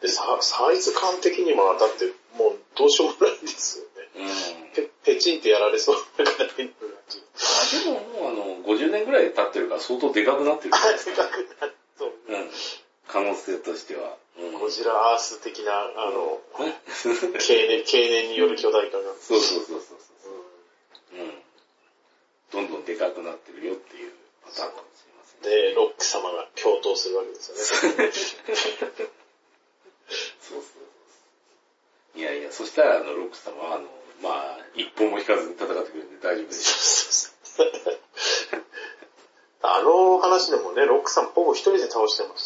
[0.00, 2.06] でササイズ感的にもだって
[2.38, 4.08] もうどうしようもないですよね。
[4.16, 7.22] うん、ペペチンってやられそうな感じ。
[7.36, 10.74] あでももうあの、50年ぐらい経ってるから相当でかくなってる。
[10.74, 12.12] あ、でかくなって、そう。
[12.28, 12.50] うん。
[13.08, 14.16] 可能性としては。
[14.56, 16.40] うん、ゴジラアース的な、あの、
[17.38, 19.14] 経年、経年による巨大化が。
[19.20, 20.32] そうそうそうそうそう、
[21.14, 21.20] うん。
[21.20, 21.42] うん。
[22.52, 24.12] どんどんでかくなってるよっていう
[24.44, 25.56] パターンかもしれません、ね。
[25.70, 27.62] で、ロック様が共闘するわけですよね。
[27.62, 28.12] そう
[30.40, 30.78] そうそ
[32.16, 32.18] う。
[32.18, 33.88] いやいや、そしたら、あの、ロック様は、あの、
[34.22, 37.34] まあ、一本も引かずに戦ってくれるんで大丈夫です。
[37.44, 38.00] そうそうそう。
[39.62, 42.45] あの話でもね、ロックさんほぼ一人で倒してまし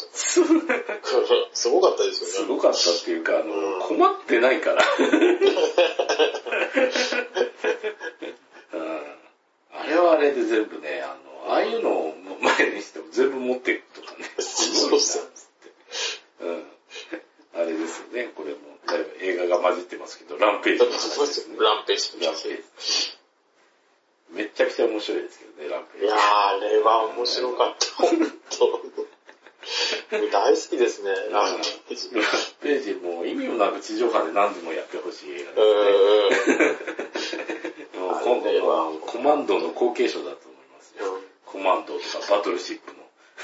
[1.61, 2.33] すごかったですよね。
[2.33, 4.81] すごかったっていうか、あの、うん、困ってないから。
[9.71, 11.15] あれはあれで全部ね、あ
[11.47, 12.15] の、ああいうのを
[12.57, 14.25] 前にしても全部持っていくとかね。
[14.39, 15.23] そうそう。
[16.41, 16.65] うん。
[17.53, 18.57] あれですよね、これも。
[19.21, 21.57] 映画が混じってますけど、ランページの話ですね。
[21.59, 22.25] ランページ。
[22.25, 22.63] ランページ。
[24.31, 26.05] めちゃくちゃ面白いですけどね、ランページ。
[26.07, 28.17] いやー、あれは面白かった、本
[28.49, 28.81] 当
[30.31, 32.15] 大好きですね、ランページ。
[32.15, 32.25] ラン
[32.61, 33.47] ページも意味
[34.11, 37.51] もなく地上波で何度もやってほしい映画ですね。
[37.99, 41.19] もう今度はコマンドの後継者だと思いますよ。
[41.45, 43.01] コマンドとかバトルシップの。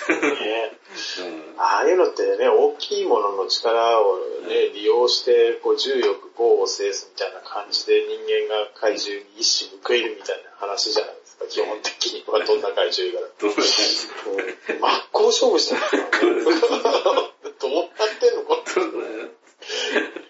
[0.07, 0.71] ね
[1.19, 12.45] うん、ああいうのってね、大きいものの力をね、利用して、こう、重力、豪を制すみたいな感じで人間が怪獣に一矢報いるみたいな話じゃないですか、基本的には。
[12.45, 13.27] どんな怪獣が。
[13.39, 14.79] どんな怪獣？
[14.79, 16.43] 真っ向勝負してますからね。
[17.59, 18.63] どうなってんのこ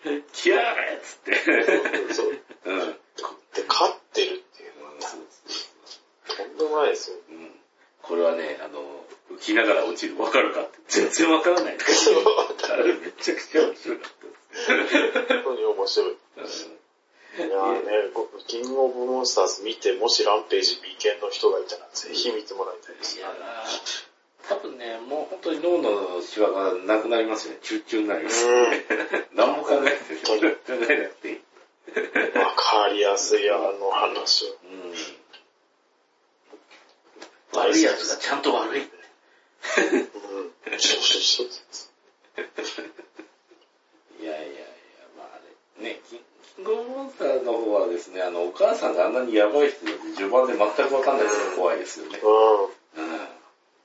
[0.08, 0.22] れ。
[0.34, 2.14] キャーっつって。
[2.14, 2.30] そう。
[2.66, 2.78] うん。
[2.80, 4.94] で、勝ってるっていうのは、
[6.38, 7.18] とんでもないですよ。
[7.30, 7.52] うん。
[8.02, 8.80] これはね、あの、
[9.32, 10.20] 浮きながら落ちる。
[10.22, 10.80] わかるかって。
[10.88, 11.78] 全然わからない。
[11.78, 14.28] あれめちゃくちゃ面白かった。
[15.44, 16.18] 本当に面白い。
[17.38, 17.52] いやね、
[18.48, 23.32] キングオブモンスターズ見て、もしランページ B 系の人がいたら、ぜひ見てもらいたいです、いや
[24.50, 27.58] 多分ね、もう本当に脳のシワがなくなりますね。
[27.62, 28.86] チューチューになります、ね。
[29.36, 30.36] 何も考えて考
[30.90, 31.38] えなくていい。
[32.38, 34.48] わかりやすい、あの話を。
[34.50, 34.94] うん
[37.54, 38.82] 悪い奴がちゃんと悪い。
[38.82, 38.90] うん、
[40.78, 41.84] そうそうそう。
[44.22, 44.66] いやいやいや、
[45.18, 45.40] まああ
[45.80, 46.22] れ、ね、キ
[46.62, 52.20] ングオブモンスターの方はですね、あの、お母さんがあんなにヤバい人で序盤で全くわかんないから怖いですよね。
[52.22, 52.28] う
[52.72, 52.77] ん。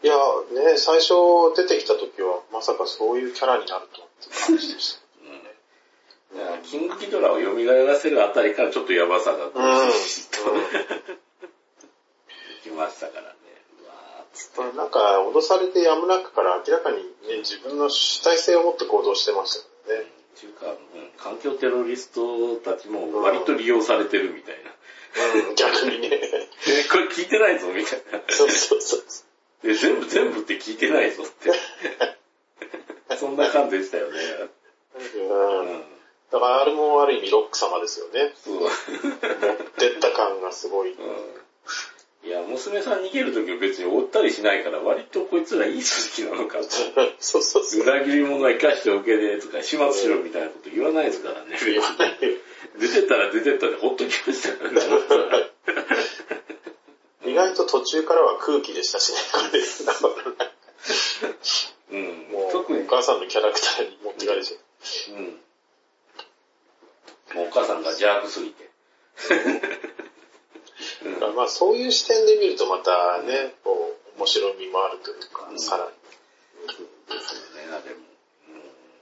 [0.02, 0.16] うんいや、
[0.50, 1.14] ね、最初
[1.54, 5.02] 出てきた時は、まさかそういうキャラになるとって感じでした。
[6.34, 6.62] うん。
[6.64, 7.54] キングギドラを蘇
[7.86, 9.52] らせるあたりからちょっとヤバさが、うん、う
[9.86, 9.92] ん、い
[12.64, 13.36] きましたからね。
[14.76, 16.96] なんか、脅されてやむなくから明らかに
[17.28, 20.06] ね、自分の主体性を持って行動してましたよね。
[20.36, 20.76] っていうか、うん、
[21.16, 24.72] 環境テロリストたちも割と利用されてるみたいな。
[25.48, 26.08] うん、逆にね。
[26.66, 28.20] え、これ聞いてないぞ、みたいな。
[28.28, 29.02] そうそうそう。
[29.62, 33.16] で、全部全部って聞いてないぞって。
[33.16, 34.20] そんな感じでしたよね。
[35.16, 35.84] うん。
[36.30, 38.32] だからあれもある意味ロック様ですよね。
[38.42, 38.60] そう。
[38.60, 38.70] 持っ
[39.76, 40.92] てった感がすごい。
[40.92, 41.42] うん
[42.24, 46.64] いや、娘さん逃げるときは別に追ったりしないから、割とこいつらいい組織なのかと。
[47.18, 47.80] そうそうそう。
[47.82, 51.58] 裏切り者は生かしておけねえとか、始末しろみたいなこと言わないですからね。
[51.64, 52.18] 言わない
[52.78, 54.80] 出てったら出てったでほっときましたからね。
[57.24, 59.18] 意外と途中からは空気でしたしね、
[61.92, 62.28] うん。
[62.32, 64.60] もう、特にお母さんのキャラクターに持ってかれちゃう。
[65.14, 65.40] うん。
[67.34, 68.68] もうお母さんが邪悪すぎて。
[71.04, 75.90] うん、まあそういう視点で見るとまたね、こう、面白みもあるというか、うん、さらに。
[75.92, 75.98] で
[77.20, 78.00] すよね、でも。
[78.48, 78.56] うん、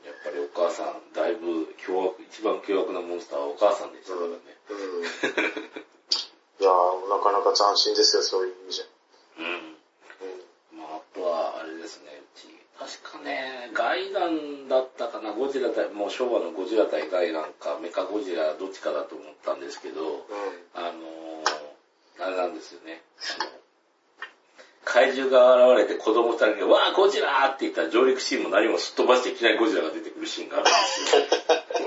[0.07, 4.37] やっぱりお母さん、だいぶ凶悪、一番凶悪なモンスターはお母さんでしたからね。
[4.68, 4.77] うん。
[6.61, 6.71] いや
[7.09, 8.85] なかなか斬新ですよ、そういう意味じゃ。
[9.39, 9.47] うん。
[10.77, 12.49] うん、まああとは、あれですね、うち、
[12.79, 20.19] 確かね、ガイガンだったかな、ゴジラ対、もう昭和のゴジラ対ガイガンか、メカゴジラどっちかだと思ったんですけど、うん、
[20.75, 21.45] あの
[22.21, 23.01] あれなんですよね。
[24.85, 31.23] 怪獣が現れて子供二人が、わあ、ゴジラって言ったら上陸シーンも何もすっ飛ばしていきなりゴジラが出てくるシーンがあるんですよ。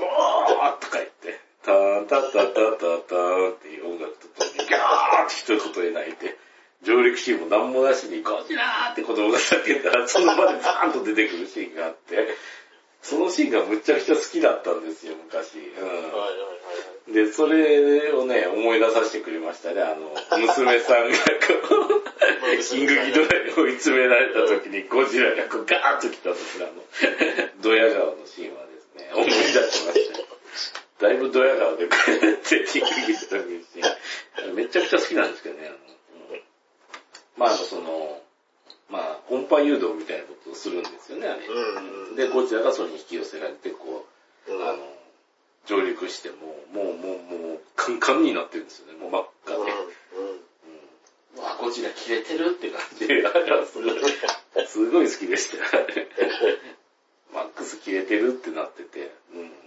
[0.00, 6.36] うわーとか言って、ターンタッタッタッタッターンっていう音楽とーって一言で泣いて、
[6.84, 12.28] 上陸シーンも何もなしに、ゴジラーって子供が叫んだら、その場でバーンと出てくるシーンがあって、
[13.02, 15.58] そのシーンがむちゃくちゃ好きだったんですよ、昔。
[17.06, 19.82] うん、で、それをね、思い出させてくれましたね。
[19.82, 26.82] あの、娘さんがこう、キングギドラに追い詰められた時にゴジラがこうガーッと来た時のあの、
[27.62, 30.26] ドヤ顔のシーンはですね、思い出しましたよ。
[31.00, 34.54] だいぶドヤ顔でこってキングギドラのシーン。
[34.54, 35.66] めちゃくちゃ好きなんですけどね。
[35.66, 35.78] あのう
[36.36, 36.40] ん、
[37.36, 38.22] まあ、あの、その、
[38.88, 41.46] まあ、音波誘導みたいなことをするんですよね、あれ。
[41.46, 44.06] うん、で、ゴジラがそれに引き寄せられて、こ
[44.48, 44.78] う、うん、あの、
[45.66, 46.36] 上陸しても、
[46.72, 49.58] もう、もう、もう、カンカンになってるんですよね、もう真っ赤で。
[49.58, 49.66] うん。
[51.38, 55.64] うん、わ、ゴジラ切れてるって感じで、 あれはすごい、すごい好きでした。
[57.32, 59.63] マックス切れてるってなってて、うん。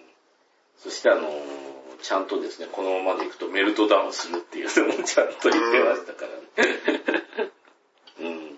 [0.77, 1.29] そしてあの
[2.01, 7.51] ちゃんとですね、このままでいくとメルトダウンするっていうのもちゃんと言ってましたからね。
[8.19, 8.57] うん。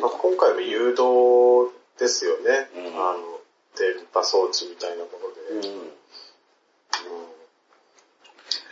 [0.00, 2.68] まあ、今回も誘導ですよね。
[2.76, 3.18] うん、あの、
[3.76, 5.68] 電波装置みたいなもので。
[5.68, 5.80] うん。
[5.80, 5.90] うん、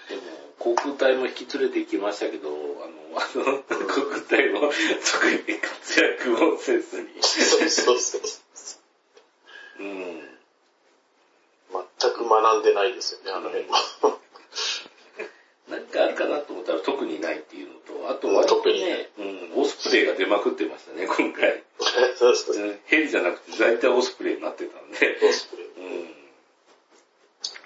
[0.09, 0.22] でも、
[0.59, 7.09] 航空隊も引き連れて行きましたけど、あの、あの、航空隊も特に活躍をせずに。
[7.22, 8.22] そうそうそう。
[9.80, 10.16] うん。
[12.43, 14.18] 学んでないですよね、あの辺は。
[15.68, 21.62] 何かあるかなと思ったら特にないっていうのと、あと割とね、うん、オスプレイが出まくってましたね、今回。
[22.16, 22.78] そうそうそう。
[22.87, 25.18] ヘリじゃなくて大体オスプレイになってたんで。
[25.28, 25.66] オスプレイ。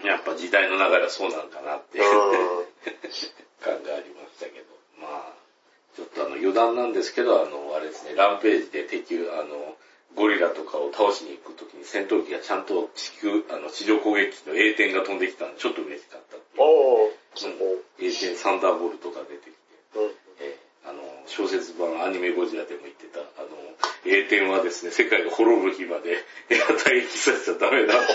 [0.03, 0.07] うん。
[0.07, 2.05] やっぱ時代の流れはそうなんかなっていう
[3.61, 4.81] 感がありましたけど。
[5.01, 5.35] まあ、
[5.97, 9.77] ちょっとあの余談なんですけど、あの、あれですね、ランページで敵、あの、
[10.17, 16.41] ゴリラとかを倒しに行くときに戦闘機がちゃんと地球、あの、地上攻撃機の A 点が飛んできたんで、ちょっと嬉しかったっ。
[16.59, 19.59] おー、うん、A 点サンダーボルトが出てきて、
[19.95, 23.49] うん、えー、あの、小説版アニメゴジラでも言ってた、あの、
[24.05, 26.19] A 点はですね、世界が滅ぶ日まで
[26.51, 28.15] エア待機させちゃダメなんだって。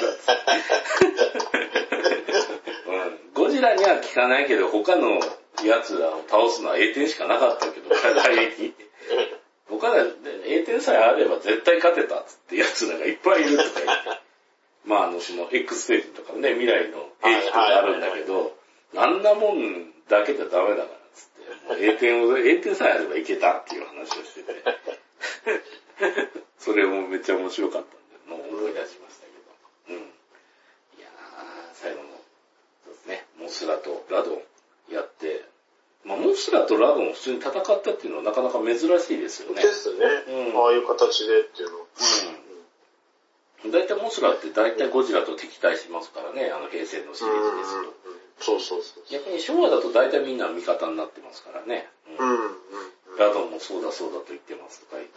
[2.88, 2.92] う
[3.32, 5.20] ん、ゴジラには効かないけど、他の
[5.64, 8.74] 奴らを倒すのは A 点しかなかったけど、 退役。
[9.80, 10.02] 他で
[10.46, 14.22] A 点さえあれば絶対勝てたって奴らがいっぱいいるとか言って。
[14.86, 18.56] まああの、その X ステージとかね、未来の兵器とかあるんだけど、
[18.96, 21.26] あんなもんだけじゃダメだからっつ
[21.74, 24.64] って、A 点を、A 点さえあればいけたっていう話をしてて。
[26.60, 29.98] それもめっちゃ面白かったんで、もう思い出しましたけど。
[29.98, 30.02] うん。
[31.00, 31.12] いやー、
[31.74, 32.10] 最後の、
[32.86, 34.44] そうですね、モスラとラドン
[34.94, 35.46] やって、
[36.06, 39.62] まあ、モスラとラドン普通に戦ったっていうのはなかなか珍しいですよね。
[39.62, 40.06] ですね。
[40.54, 41.78] うん、ああいう形でっていうの。
[43.66, 43.72] うん。
[43.72, 47.92] 大体モスラって大体ゴジラと敵対しますからね、あの平成のシリーズですと。
[48.38, 51.88] そうそうそう逆に昭和だと大体みんな味方になってますからね。
[52.20, 52.30] うん。
[52.30, 52.34] う
[53.16, 55.16] ん、ラドンもそうだそうだと言ってますとか言って。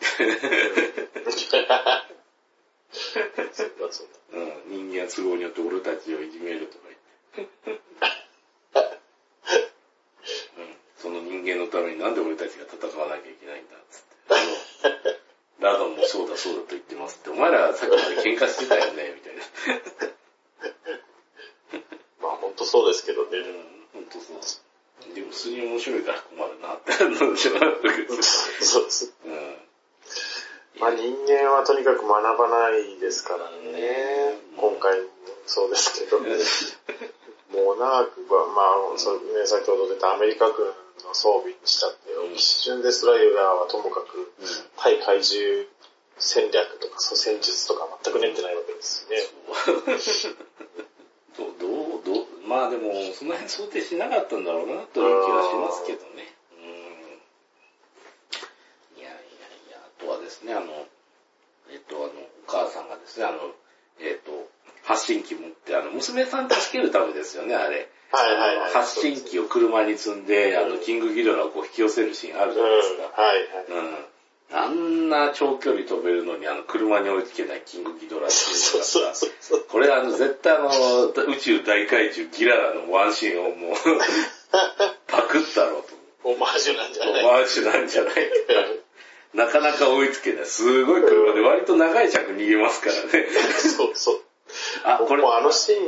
[1.43, 2.07] そうだ
[3.93, 4.32] そうだ。
[4.41, 4.62] うん。
[4.89, 6.84] 人間都合によって俺たちをいじめるとか
[7.36, 7.80] 言って。
[10.99, 14.09] その人間のためになんで俺たちが戦わなきゃいけないんだっつって。
[15.61, 19.43] ラドンもそうだそうだと言ってますって、お前らさっきまで喧嘩してたよね、みたいな。
[22.23, 23.39] まあ本当そうですけどね。
[23.95, 25.14] うん、本当そう。
[25.14, 27.53] でも普通に面白いから困るなって思うでしょ。
[28.62, 29.12] そうです。
[29.25, 29.57] うん。
[30.79, 34.39] まあ人間はとにかく学ばないですからね。
[34.57, 35.09] 今回も
[35.47, 36.21] そうですけど。
[36.21, 40.71] もう長くは、まあ、そね、先ほど出たアメリカ軍
[41.09, 44.32] の装備にしたって、うん、一瞬デスライガーはともかく、
[44.76, 45.64] 対怪獣
[46.18, 49.22] 戦略とか、戦術とか全く練ってないわけですよね。
[51.38, 51.66] どう、ど
[51.98, 56.34] う、どう、まあでも、その辺想定しなかったんだろうな、という気はしますけどね。
[56.59, 56.66] うん。
[59.00, 60.86] いやいやいや、あとはですね、あの、
[61.70, 62.11] えっと、あの、お
[62.46, 63.38] 母さんがですね、あの、
[64.00, 64.50] えっと、
[64.82, 67.88] 発信機持って、あの、娘さん助けるためですよね、あれ。
[68.11, 68.72] はいはいはい。
[68.72, 73.22] 発信機を車に積んで、あの、キングギドラをこう引き寄せるシーンあるじゃないですか。
[73.22, 73.46] はいはい。
[73.68, 73.96] うん。
[74.50, 78.78] あんな長距離飛べるのに、あの、車に追いつけないキングギドラっていうの
[79.09, 79.26] がさ、
[79.68, 80.68] これあの、絶対あの、
[81.34, 83.76] 宇宙大怪獣ギララのワンシーンをもう
[85.06, 85.98] パクったろうと。
[86.24, 87.24] オマージュなんじゃない？
[87.24, 88.14] オマージュなんじゃない
[89.34, 90.46] なかなか追いつけない。
[90.46, 93.28] すごい車で割と長い尺逃げますからね。
[93.76, 94.20] そうそう。
[94.85, 95.23] あ、これ。
[95.23, 95.79] もうあのシーン、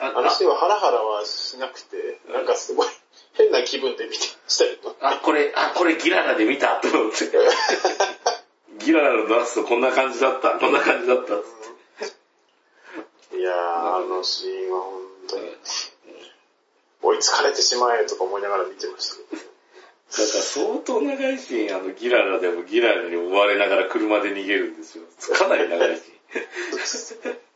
[0.00, 2.88] あのシーンはハラハラはしなくて、なんかすごい
[3.34, 4.96] 変な気分で見てましたけど。
[5.00, 7.30] あ、これ、あ、これギララで見たと思って。
[8.84, 11.44] ギララの出すとこんな感じだった、こんな感じだったっっ
[13.30, 13.36] て。
[13.36, 15.56] いやー、あのシーンは本当に、
[17.02, 19.48] 追いい疲れてしまえとか思いながら見てましたけど、ね。
[20.10, 25.04] だから相当長いシーン、あの、ギララでもギララに追われながら車で逃げるんですよ。
[25.34, 27.38] かなり長いシーン。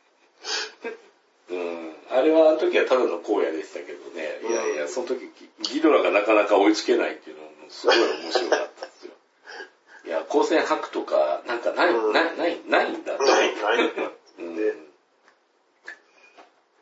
[1.51, 1.95] うん。
[2.11, 4.41] あれはあの時はただの荒野でしたけどね。
[4.49, 5.31] いやいや、その時、
[5.63, 9.13] ギドラがなかなか追いつけないっていうのもすごい面白かったですよ。
[10.07, 13.17] いや、光線吐くとか、なんかない、うん、ない、ない、ないんだ。
[13.17, 13.93] ない、ない。
[14.39, 14.87] うん。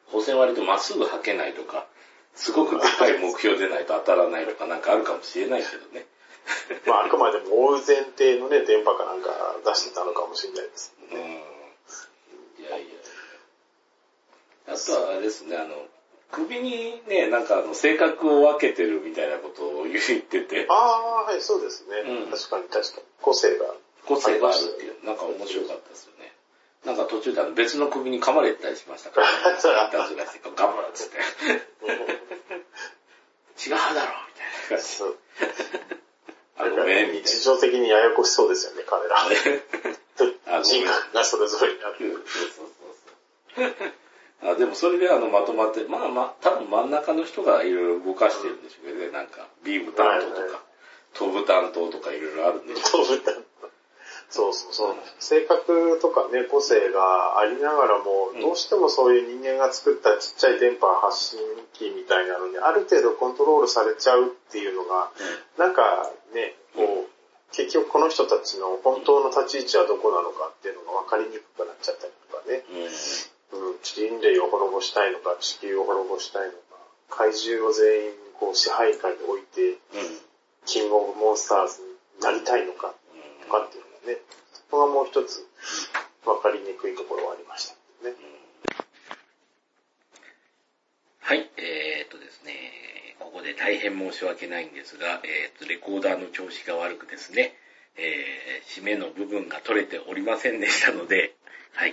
[0.09, 1.87] 光線割るとまっすぐ吐けないとか、
[2.35, 6.07] すごくでっかい目標でないと当たらないとかなんかあるかもしれないけどね。
[6.87, 11.43] まあ、あくまでも追う前提のね、電波かなんか出してたのかもしれないですね。
[12.59, 12.65] うん。
[12.65, 12.87] いやいや。
[14.64, 15.87] あとはあれですね、あの、
[16.31, 20.67] 首にね、なんかあの、性格を分けてるみたいなことを言ってて。
[20.69, 22.01] ああ、はい、そうですね。
[22.27, 23.07] うん、確かに確かに。
[23.21, 23.75] 個性が。
[24.07, 26.35] 個性があるっていう、なんか面白かったですよね。
[26.85, 29.69] なんか途中であの別の首に噛まれたりしましたから、ね、いたず
[30.17, 31.17] らして、頑張るっつって。
[31.17, 31.21] 違
[33.69, 34.05] うだろみた
[34.43, 34.85] いな感じ。
[36.57, 39.17] あのね、日常的にややこしそうですよね、彼ら。
[40.63, 42.23] 人格がそれぞれにある。
[42.27, 42.67] そうそう
[43.57, 43.65] そう
[44.43, 50.63] あでもそれであのまとまって、まあまあ、多分真ん中の人がいろいろ動かしてるんでしょうけどね、なんか、ビーム担当とか、
[51.15, 53.07] 飛ぶ担当とかいろいろあるんでしょう。
[53.07, 53.45] 飛ぶ担当。
[54.31, 54.95] そうそうそう。
[55.21, 61.39] 性格とかね、個性がありながらも、どうしてもそういう人間が作ったちっちゃい電波発信
[61.73, 65.11] 機みたいなのに、ある程度コントロールされちゃうっていうのが、
[65.57, 67.15] なんかね、こう、
[67.55, 72.65] 結局この人たちの本当の立ち位置はどこなのかっていうのが分かりにくくなっちゃったりとかね。
[72.75, 72.91] うん、
[73.83, 76.59] 人類を滅ぼしたいのか、地球を滅ぼしたいのか、
[77.11, 79.79] 怪獣を全員こう支配下に置いて、
[80.67, 81.89] キングオブモンスターズに
[82.21, 82.95] なりたいのか、
[83.43, 84.21] とかっていうね。
[84.53, 85.47] そこがもう一つ
[86.25, 87.75] 分かりにくいところはありました
[88.09, 88.15] ね。
[91.21, 97.57] はい、えー、っとですね、ここで大変申し訳ないんですが、えー、っと、レコーダーの調子が悪くですね、
[97.97, 101.35] えー、締めの部分が取れておりませんでしたので、
[101.73, 101.93] はい。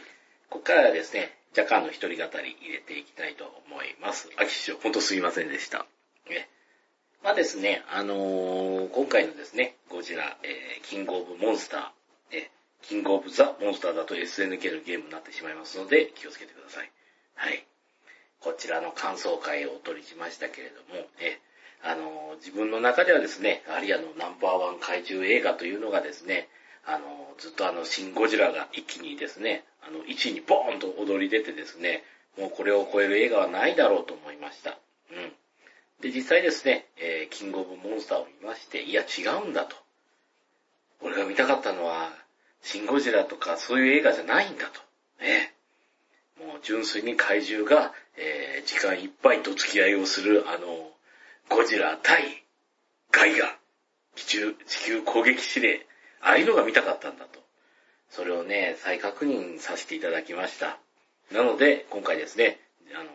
[0.49, 4.29] ここからはですね、若干の一人語り入れていきたいと思います。
[4.37, 5.85] 秋師匠、ほんとすいませんでした。
[6.29, 6.47] ね、
[7.23, 12.49] まあですね、あのー、今回のですね、ゴジラ、えー、キングオブモンスター、え、
[12.81, 16.91] キングオブザ・モンスターだと SNK のゲームになってしまいますので、気をつけてください。
[17.35, 17.65] はい。
[18.39, 21.39] こちらの感想会をお取りしましたけれども、え、
[21.83, 26.47] あの、自分の中ではですね、アリアのナンバーワン怪獣映画というのがですね、
[26.85, 32.03] あの、ずっとあの、シン・ゴジラが一気にですね、あの、1位にボーンと踊り出てですね、
[32.37, 34.77] もうこれを超える映画はないだろうと思いました。
[35.11, 35.33] うん。
[36.01, 39.75] で、実際ですね、えー、キングオブモンスターを見まして、いや違うんだと。
[41.01, 42.09] 俺が見たかったのは、
[42.61, 44.81] シン・ゴジラとかそういう映画じゃないんだと。
[45.21, 45.53] ね。
[46.39, 50.91] もう純粋に怪獣が、えー、時間いっぱいと付き合いをする、あの、
[51.49, 52.41] ゴジラ対
[53.11, 53.57] ガイガ、
[54.15, 55.85] 地球、地球攻撃指令、
[56.21, 57.39] ああいうのが見たかったんだと。
[58.09, 60.77] それをね、再確認させていただきました。
[61.31, 62.59] なので、今回ですね、
[62.93, 63.09] あの、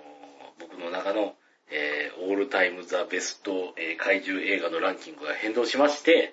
[0.58, 1.34] 僕の中の、
[1.70, 6.32] えー、オールタイムザベスト、えー、怪獣映画のランキングが変動しまして、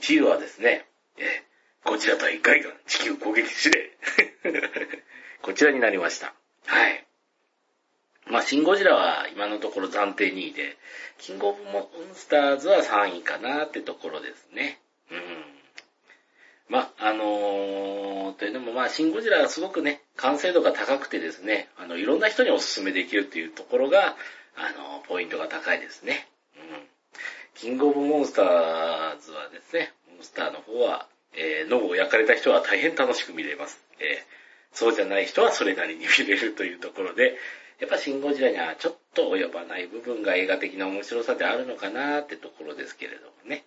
[0.00, 0.86] 1位はですね、
[1.18, 3.90] えー、ゴジラ対ガイガン地球攻撃指令。
[5.42, 6.34] こちらになりました。
[6.66, 7.04] はい。
[8.26, 10.76] まあ、シン・ゴジラは今のところ暫定2位で、
[11.18, 14.80] キングオブモンスターズは3位かなってところですね。
[15.10, 15.43] うん。
[16.68, 24.16] まあ、のー、というのもまあ、シン・ゴジラはすごくね、完成度が高くてですね、あの、いろんな人にお勧めできるっていうところが、
[24.56, 26.28] あのー、ポイントが高いですね。
[26.56, 26.62] うん。
[27.54, 31.06] キングオブモンスターズはですね、モンスターの方は、
[31.36, 33.84] えー、脳を焼かれた人は大変楽しく見れます。
[34.00, 37.36] えー、そうじゃない人はそれなりに見れるというところで、
[37.80, 43.64] やっぱシン・ゴジラにはちょっと及ばない部分が映画的な面白さであるのかなってところですけれどもね。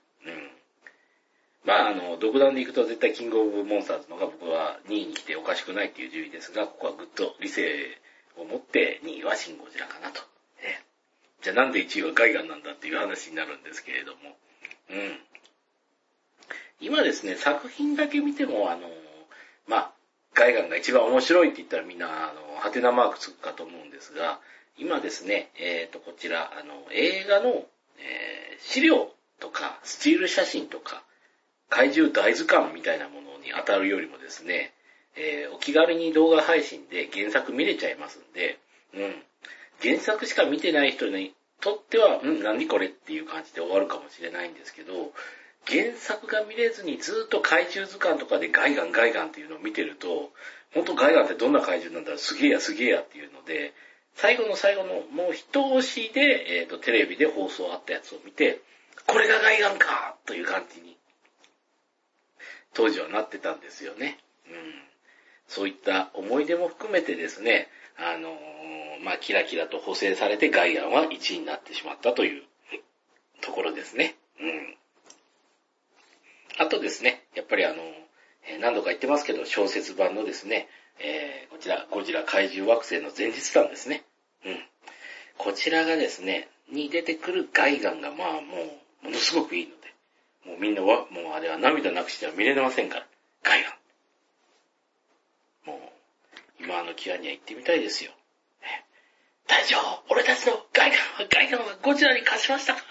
[1.66, 7.98] まあ、あの、独断で行くと絶対キングオブモンスターズのが僕は2位に来ておかしくないっていう順位ですが、ここはぐっと理性
[8.38, 10.22] を持って2位はシン・ゴジラかなと。
[10.62, 10.82] え
[11.42, 14.38] じゃあなんで1位はガイガンなんだっていう話になるんですけれども。
[14.90, 15.20] うん。
[16.80, 18.90] 今ですね、作品だけ見ても、あの、
[19.68, 19.92] まあ、
[20.34, 24.40] ガイガンが一番面白いって言ったらみんな、あの、ハテナマークつくかと思うんですが、
[24.78, 27.66] 今ですね、えっ、ー、と、こちら、あの、映画の、
[27.98, 31.04] えー、資料とか、スチール写真とか、
[31.70, 34.74] 怪獣大図鑑みたいなものに当たるよりもですね、
[35.16, 38.60] えー、お気軽に動画配信で原作見れちゃいますんで、
[38.94, 39.16] うん。
[39.82, 45.12] 原作しか見てない人にとっては、うん、何これっていう感じで終わるかもしれないんですけど、
[45.66, 50.32] 原作が見れずにずっと怪獣図鑑とかでガイガンガイガンっていうのを見てると、
[50.74, 53.74] 本当ガイガンってどんな怪獣なんだろうすげえやすげえやっていうので、
[54.16, 58.62] 最後の最後のもう一押しで、えっ、ー、と、テレビで放送あったやつを見て、
[59.06, 60.97] これがガイガンかという感じに、
[62.78, 64.20] 当時はなってたんですよね。
[64.48, 64.54] うん。
[65.48, 72.44] そういった思い出も含めてですね、あのー、まあ、キラキラと補正されてガイガンは1位になってしまったという
[73.42, 74.16] ところですね。
[74.40, 74.78] うん。
[76.60, 77.78] あとですね、やっぱりあの、
[78.62, 80.68] 何度か言ってますけど、小説版のですね、
[81.00, 84.04] えー、こちら、ゴジラ怪獣惑星の前日談ですね。
[84.46, 84.60] うん。
[85.40, 88.40] こちらがですね、に出てくるガイガンがまあも
[89.02, 89.77] う、ものすごくいいの、
[90.48, 93.08] もうみんなは、もうあれは涙なくしては見れませんから、
[93.44, 93.70] ガイガ
[95.74, 95.76] ン。
[95.76, 95.92] も
[96.60, 98.12] う、今のキアには行ってみたいですよ。
[99.48, 102.82] 大丈夫俺たちのガイガンは、ガイガンはゴジラに勝ちましたか？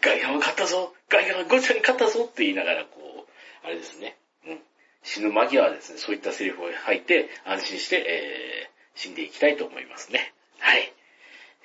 [0.00, 4.16] ガイガンは勝ったぞガイガンはゴジラに勝ったぞって言いながら、こう、あれですね。
[4.46, 4.60] うん。
[5.02, 10.32] 死ぬ間際はですね、そういったセリフを吐いて、安心して、えー、死んでいきたいと思いますね。
[10.58, 10.92] はい。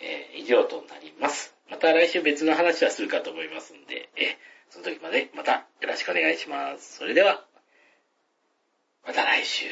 [0.01, 1.55] えー、以上となります。
[1.69, 4.35] また来週別の話はするかと思いますんで、えー、
[4.75, 6.97] その時までまたよろしくお願いします。
[6.97, 7.45] それでは、
[9.07, 9.67] また来週。